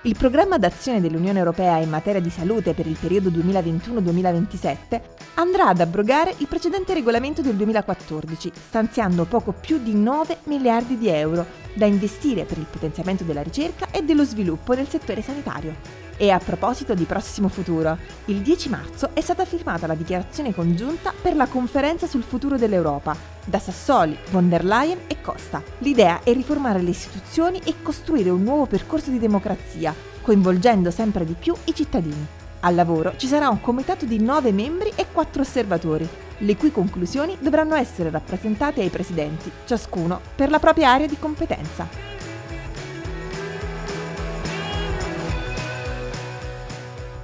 il 0.05 0.17
programma 0.17 0.59
d'azione 0.59 1.01
dell'Unione 1.01 1.39
Europea 1.39 1.77
in 1.79 1.89
materia 1.89 2.21
di 2.21 2.31
salute 2.31 2.75
per 2.75 2.87
il 2.87 2.97
periodo 3.01 3.31
2021-2027 3.31 5.01
andrà 5.35 5.69
ad 5.69 5.81
abrogare 5.81 6.35
il 6.39 6.49
precedente 6.49 6.93
regolamento 6.93 7.41
del 7.41 7.55
2014, 7.55 8.51
stanziando 8.55 9.25
poco 9.27 9.53
più 9.53 9.79
di 9.79 9.95
9 9.95 10.39
miliardi 10.45 10.99
di 10.99 11.09
euro 11.09 11.47
da 11.75 11.87
investire 11.87 12.45
per 12.45 12.59
il 12.59 12.67
potenziamento 12.69 13.23
della 13.23 13.43
ricerca 13.43 13.91
e 13.93 14.03
dello 14.03 14.25
sviluppo 14.25 14.75
nel 14.75 14.89
settore 14.89 15.23
sanitario. 15.23 16.02
E 16.17 16.31
a 16.31 16.39
proposito 16.39 16.95
di 16.95 17.05
prossimo 17.05 17.49
futuro, 17.49 17.97
il 18.27 18.43
10 18.43 18.69
marzo 18.69 19.11
è 19.13 19.21
stata 19.21 19.45
firmata 19.45 19.87
la 19.87 19.95
dichiarazione 19.95 20.55
congiunta 20.55 21.13
per 21.21 21.35
la 21.35 21.47
conferenza 21.47 22.07
sul 22.07 22.23
futuro 22.23 22.57
dell'Europa, 22.57 23.17
da 23.45 23.59
Sassoli, 23.59 24.17
von 24.31 24.49
der 24.49 24.65
Leyen 24.65 24.99
e 25.07 25.21
Costa. 25.21 25.63
L'idea 25.79 26.21
è 26.23 26.33
riformare 26.33 26.81
le 26.81 26.91
istituzioni 26.91 27.61
e 27.65 27.75
costruire 27.83 28.31
un 28.31 28.43
nuovo 28.43 28.67
percorso 28.67 29.11
di 29.11 29.19
democrazia, 29.19 29.95
coinvolgendo 30.21 30.91
sempre 30.91 31.25
di 31.25 31.35
più 31.37 31.55
i 31.65 31.75
cittadini. 31.75 32.27
Al 32.61 32.77
lavoro 32.77 33.15
ci 33.17 33.27
sarà 33.27 33.49
un 33.49 33.61
comitato 33.61 34.05
di 34.05 34.23
9 34.23 34.53
membri 34.53 34.93
e 34.95 35.07
4 35.11 35.43
osservatori, 35.43 36.09
le 36.39 36.57
cui 36.57 36.71
conclusioni 36.71 37.37
dovranno 37.41 37.75
essere 37.75 38.11
rappresentate 38.11 38.81
ai 38.81 38.91
presidenti, 38.91 39.51
ciascuno 39.65 40.21
per 40.37 40.51
la 40.51 40.61
propria 40.61 40.91
area 40.91 41.07
di 41.07 41.19
competenza. 41.19 42.12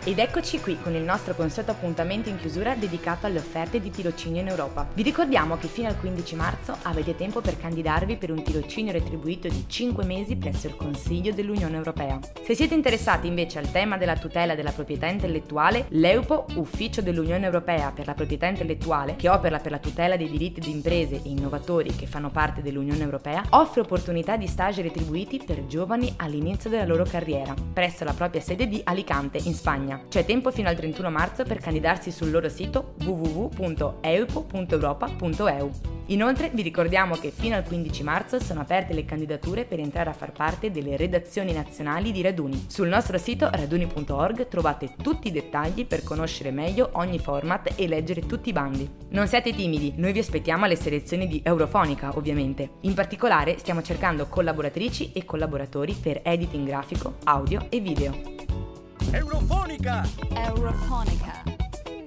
Ed 0.08 0.18
eccoci 0.20 0.58
qui 0.58 0.78
con 0.80 0.94
il 0.94 1.02
nostro 1.02 1.34
consueto 1.34 1.70
appuntamento 1.70 2.30
in 2.30 2.38
chiusura 2.38 2.74
dedicato 2.74 3.26
alle 3.26 3.40
offerte 3.40 3.78
di 3.78 3.90
tirocinio 3.90 4.40
in 4.40 4.48
Europa. 4.48 4.88
Vi 4.94 5.02
ricordiamo 5.02 5.58
che 5.58 5.66
fino 5.66 5.86
al 5.86 6.00
15 6.00 6.34
marzo 6.34 6.74
avete 6.84 7.14
tempo 7.14 7.42
per 7.42 7.58
candidarvi 7.58 8.16
per 8.16 8.30
un 8.30 8.42
tirocinio 8.42 8.90
retribuito 8.90 9.48
di 9.48 9.64
5 9.66 10.06
mesi 10.06 10.36
presso 10.36 10.66
il 10.66 10.76
Consiglio 10.76 11.34
dell'Unione 11.34 11.76
Europea. 11.76 12.18
Se 12.42 12.54
siete 12.54 12.72
interessati 12.72 13.26
invece 13.26 13.58
al 13.58 13.70
tema 13.70 13.98
della 13.98 14.16
tutela 14.16 14.54
della 14.54 14.72
proprietà 14.72 15.08
intellettuale, 15.08 15.84
l'EUPO, 15.90 16.46
Ufficio 16.54 17.02
dell'Unione 17.02 17.44
Europea 17.44 17.92
per 17.94 18.06
la 18.06 18.14
proprietà 18.14 18.46
intellettuale, 18.46 19.14
che 19.16 19.28
opera 19.28 19.58
per 19.58 19.72
la 19.72 19.78
tutela 19.78 20.16
dei 20.16 20.30
diritti 20.30 20.60
di 20.60 20.70
imprese 20.70 21.16
e 21.16 21.28
innovatori 21.28 21.94
che 21.94 22.06
fanno 22.06 22.30
parte 22.30 22.62
dell'Unione 22.62 23.02
Europea, 23.02 23.44
offre 23.50 23.82
opportunità 23.82 24.38
di 24.38 24.46
stage 24.46 24.80
retribuiti 24.80 25.42
per 25.44 25.66
giovani 25.66 26.14
all'inizio 26.16 26.70
della 26.70 26.86
loro 26.86 27.04
carriera, 27.04 27.54
presso 27.74 28.04
la 28.04 28.14
propria 28.14 28.40
sede 28.40 28.66
di 28.66 28.80
Alicante, 28.84 29.36
in 29.44 29.52
Spagna. 29.52 29.97
C'è 30.08 30.24
tempo 30.24 30.50
fino 30.50 30.68
al 30.68 30.76
31 30.76 31.10
marzo 31.10 31.44
per 31.44 31.58
candidarsi 31.58 32.10
sul 32.10 32.30
loro 32.30 32.48
sito 32.48 32.94
www.eupo.europa.eu. 33.04 35.96
Inoltre 36.10 36.50
vi 36.54 36.62
ricordiamo 36.62 37.16
che 37.16 37.30
fino 37.30 37.54
al 37.54 37.64
15 37.64 38.02
marzo 38.02 38.40
sono 38.40 38.60
aperte 38.60 38.94
le 38.94 39.04
candidature 39.04 39.66
per 39.66 39.78
entrare 39.78 40.08
a 40.08 40.14
far 40.14 40.32
parte 40.32 40.70
delle 40.70 40.96
redazioni 40.96 41.52
nazionali 41.52 42.12
di 42.12 42.22
Raduni. 42.22 42.64
Sul 42.68 42.88
nostro 42.88 43.18
sito 43.18 43.50
raduni.org 43.52 44.48
trovate 44.48 44.94
tutti 45.02 45.28
i 45.28 45.32
dettagli 45.32 45.84
per 45.84 46.02
conoscere 46.02 46.50
meglio 46.50 46.88
ogni 46.92 47.18
format 47.18 47.74
e 47.76 47.86
leggere 47.86 48.24
tutti 48.24 48.48
i 48.48 48.52
bandi. 48.52 48.88
Non 49.10 49.28
siate 49.28 49.54
timidi, 49.54 49.92
noi 49.96 50.12
vi 50.12 50.20
aspettiamo 50.20 50.64
alle 50.64 50.76
selezioni 50.76 51.28
di 51.28 51.42
Eurofonica 51.44 52.16
ovviamente. 52.16 52.70
In 52.82 52.94
particolare 52.94 53.58
stiamo 53.58 53.82
cercando 53.82 54.28
collaboratrici 54.28 55.12
e 55.12 55.26
collaboratori 55.26 55.92
per 55.92 56.20
editing 56.22 56.66
grafico, 56.66 57.16
audio 57.24 57.66
e 57.68 57.80
video. 57.80 58.47
Eurofonica! 59.10 60.06
Eurofonica. 60.34 61.42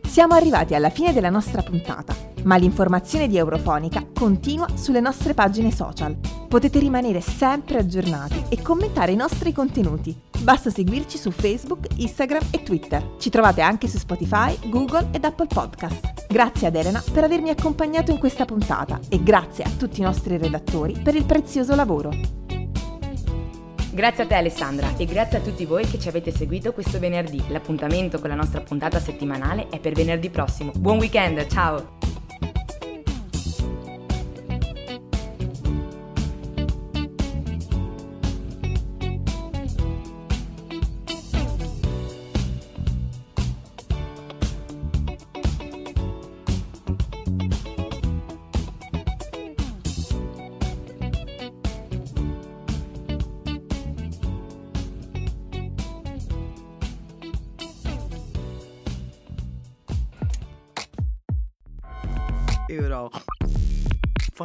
Siamo 0.03 0.35
arrivati 0.35 0.75
alla 0.75 0.91
fine 0.91 1.13
della 1.13 1.31
nostra 1.31 1.63
puntata, 1.63 2.15
ma 2.43 2.57
l'informazione 2.57 3.27
di 3.27 3.37
Eurofonica 3.37 4.05
continua 4.13 4.67
sulle 4.75 4.99
nostre 4.99 5.33
pagine 5.33 5.71
social. 5.71 6.15
Potete 6.47 6.77
rimanere 6.77 7.19
sempre 7.21 7.79
aggiornati 7.79 8.43
e 8.49 8.61
commentare 8.61 9.13
i 9.13 9.15
nostri 9.15 9.51
contenuti. 9.51 10.15
Basta 10.41 10.69
seguirci 10.69 11.17
su 11.17 11.31
Facebook, 11.31 11.87
Instagram 11.95 12.49
e 12.51 12.61
Twitter. 12.61 13.15
Ci 13.17 13.29
trovate 13.29 13.61
anche 13.61 13.87
su 13.87 13.97
Spotify, 13.97 14.57
Google 14.69 15.09
ed 15.11 15.23
Apple 15.23 15.47
Podcast. 15.47 16.27
Grazie 16.27 16.67
ad 16.67 16.75
Elena 16.75 17.03
per 17.11 17.23
avermi 17.23 17.49
accompagnato 17.49 18.11
in 18.11 18.19
questa 18.19 18.45
puntata 18.45 18.99
e 19.09 19.23
grazie 19.23 19.63
a 19.63 19.69
tutti 19.69 20.01
i 20.01 20.03
nostri 20.03 20.37
redattori 20.37 20.99
per 21.01 21.15
il 21.15 21.25
prezioso 21.25 21.73
lavoro. 21.73 22.11
Grazie 23.93 24.23
a 24.23 24.27
te 24.27 24.35
Alessandra 24.35 24.95
e 24.95 25.05
grazie 25.05 25.39
a 25.39 25.41
tutti 25.41 25.65
voi 25.65 25.85
che 25.85 25.99
ci 25.99 26.07
avete 26.07 26.31
seguito 26.31 26.71
questo 26.71 26.97
venerdì. 26.97 27.43
L'appuntamento 27.49 28.19
con 28.19 28.29
la 28.29 28.35
nostra 28.35 28.61
puntata 28.61 29.01
settimanale 29.01 29.67
è 29.69 29.79
per 29.79 29.91
venerdì 29.93 30.29
prossimo. 30.29 30.71
Buon 30.73 30.97
weekend, 30.97 31.45
ciao! 31.47 32.20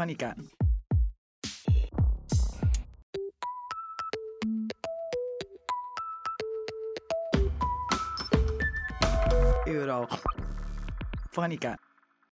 Fonica. 0.06 0.36
Euro. 9.66 10.06
Fonica. 11.32 11.85